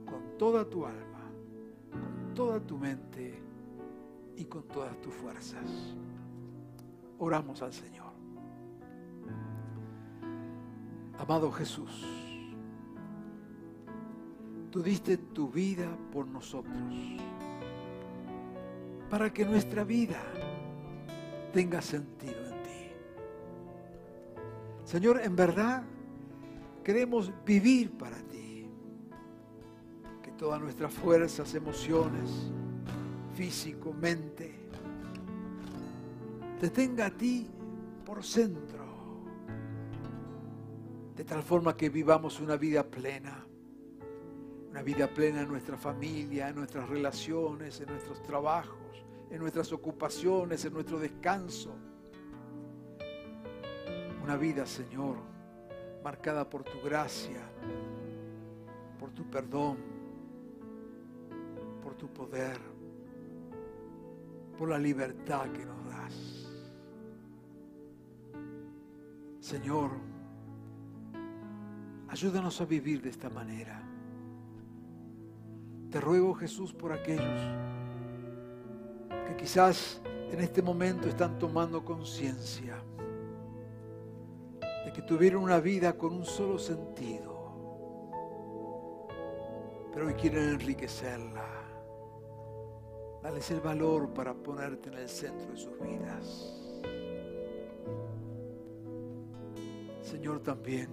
con 0.08 0.38
toda 0.38 0.68
tu 0.68 0.84
alma, 0.84 1.30
con 1.90 2.34
toda 2.34 2.60
tu 2.60 2.78
mente 2.78 3.42
y 4.36 4.44
con 4.44 4.62
todas 4.64 5.00
tus 5.00 5.14
fuerzas. 5.14 5.94
Oramos 7.18 7.60
al 7.62 7.72
Señor. 7.72 8.08
Amado 11.18 11.50
Jesús, 11.50 12.06
tú 14.70 14.82
diste 14.82 15.16
tu 15.16 15.50
vida 15.50 15.88
por 16.12 16.28
nosotros, 16.28 16.76
para 19.10 19.32
que 19.32 19.44
nuestra 19.44 19.82
vida 19.82 20.20
tenga 21.52 21.82
sentido 21.82 22.46
en 22.46 22.62
ti. 22.62 22.92
Señor, 24.84 25.20
en 25.22 25.34
verdad 25.34 25.82
queremos 26.84 27.32
vivir 27.44 27.90
para 27.98 28.16
ti, 28.16 28.47
todas 30.38 30.60
nuestras 30.60 30.92
fuerzas, 30.92 31.52
emociones, 31.54 32.30
físico, 33.34 33.92
mente, 33.92 34.54
te 36.60 36.70
tenga 36.70 37.06
a 37.06 37.10
ti 37.10 37.50
por 38.06 38.24
centro, 38.24 38.86
de 41.16 41.24
tal 41.24 41.42
forma 41.42 41.76
que 41.76 41.88
vivamos 41.90 42.38
una 42.38 42.56
vida 42.56 42.84
plena, 42.84 43.44
una 44.70 44.82
vida 44.82 45.08
plena 45.08 45.42
en 45.42 45.48
nuestra 45.48 45.76
familia, 45.76 46.48
en 46.48 46.54
nuestras 46.54 46.88
relaciones, 46.88 47.80
en 47.80 47.88
nuestros 47.88 48.22
trabajos, 48.22 49.04
en 49.30 49.40
nuestras 49.40 49.72
ocupaciones, 49.72 50.64
en 50.64 50.72
nuestro 50.72 51.00
descanso. 51.00 51.74
Una 54.22 54.36
vida, 54.36 54.64
Señor, 54.66 55.16
marcada 56.04 56.48
por 56.48 56.62
tu 56.62 56.80
gracia, 56.80 57.40
por 59.00 59.10
tu 59.10 59.28
perdón, 59.28 59.97
tu 61.98 62.06
poder 62.08 62.56
por 64.56 64.68
la 64.68 64.78
libertad 64.78 65.50
que 65.50 65.64
nos 65.66 65.84
das. 65.86 66.48
Señor, 69.40 69.90
ayúdanos 72.08 72.60
a 72.60 72.64
vivir 72.64 73.02
de 73.02 73.10
esta 73.10 73.28
manera. 73.28 73.82
Te 75.90 76.00
ruego, 76.00 76.34
Jesús, 76.34 76.72
por 76.72 76.92
aquellos 76.92 77.40
que 79.26 79.36
quizás 79.36 80.00
en 80.30 80.40
este 80.40 80.62
momento 80.62 81.08
están 81.08 81.38
tomando 81.38 81.84
conciencia 81.84 82.76
de 84.84 84.92
que 84.92 85.02
tuvieron 85.02 85.42
una 85.42 85.60
vida 85.60 85.94
con 85.94 86.12
un 86.12 86.24
solo 86.24 86.58
sentido, 86.58 87.36
pero 89.92 90.06
hoy 90.06 90.14
quieren 90.14 90.50
enriquecerla 90.50 91.57
Dales 93.28 93.50
el 93.50 93.60
valor 93.60 94.08
para 94.14 94.32
ponerte 94.32 94.88
en 94.88 94.94
el 94.94 95.06
centro 95.06 95.52
de 95.52 95.56
sus 95.58 95.78
vidas. 95.80 96.50
Señor, 100.00 100.40
también 100.40 100.88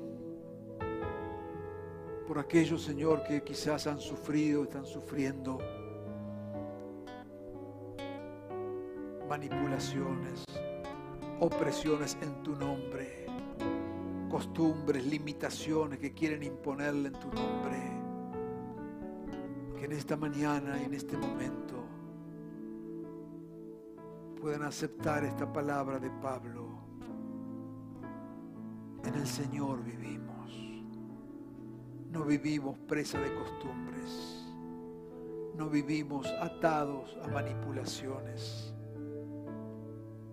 por 2.27 2.37
aquellos, 2.37 2.81
Señor, 2.83 3.23
que 3.23 3.41
quizás 3.41 3.87
han 3.87 4.01
sufrido, 4.01 4.63
están 4.63 4.85
sufriendo 4.85 5.59
manipulaciones, 9.29 10.43
opresiones 11.39 12.17
en 12.21 12.43
tu 12.43 12.53
nombre, 12.53 13.27
costumbres, 14.29 15.05
limitaciones 15.05 15.99
que 15.99 16.13
quieren 16.13 16.43
imponerle 16.43 17.07
en 17.07 17.13
tu 17.13 17.27
nombre. 17.27 17.77
Que 19.79 19.85
en 19.85 19.93
esta 19.93 20.17
mañana 20.17 20.77
y 20.81 20.83
en 20.83 20.95
este 20.95 21.15
momento 21.15 21.74
puedan 24.45 24.61
aceptar 24.61 25.23
esta 25.23 25.51
palabra 25.51 25.97
de 25.97 26.11
Pablo. 26.21 26.67
En 29.03 29.15
el 29.15 29.25
Señor 29.25 29.83
vivimos. 29.83 30.51
No 32.11 32.23
vivimos 32.25 32.77
presa 32.87 33.19
de 33.21 33.33
costumbres. 33.33 34.45
No 35.55 35.67
vivimos 35.67 36.27
atados 36.39 37.17
a 37.23 37.27
manipulaciones. 37.29 38.71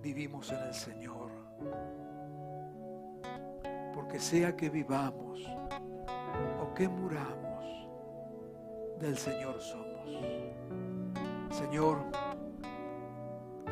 Vivimos 0.03 0.53
en 0.53 0.59
el 0.59 0.75
Señor. 0.75 1.31
Porque 3.95 4.21
sea 4.21 4.55
que 4.55 4.69
vivamos 4.69 5.41
o 6.61 6.75
que 6.75 6.87
muramos, 6.87 7.65
del 9.01 9.17
Señor 9.17 9.59
somos. 9.59 10.11
Señor, 11.51 12.05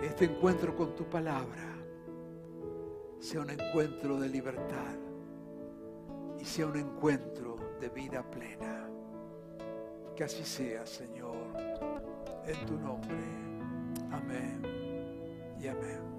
este 0.02 0.24
encuentro 0.24 0.74
con 0.74 0.94
tu 0.94 1.04
palabra 1.04 1.76
sea 3.18 3.40
un 3.40 3.50
encuentro 3.50 4.18
de 4.18 4.28
libertad 4.28 4.96
y 6.38 6.44
sea 6.44 6.66
un 6.66 6.76
encuentro 6.76 7.56
de 7.80 7.88
vida 7.90 8.22
plena. 8.22 8.88
Que 10.16 10.24
así 10.24 10.44
sea, 10.44 10.86
Señor, 10.86 11.36
en 12.46 12.66
tu 12.66 12.78
nombre. 12.78 13.16
Amén 14.10 14.62
y 15.60 15.66
amén. 15.68 16.09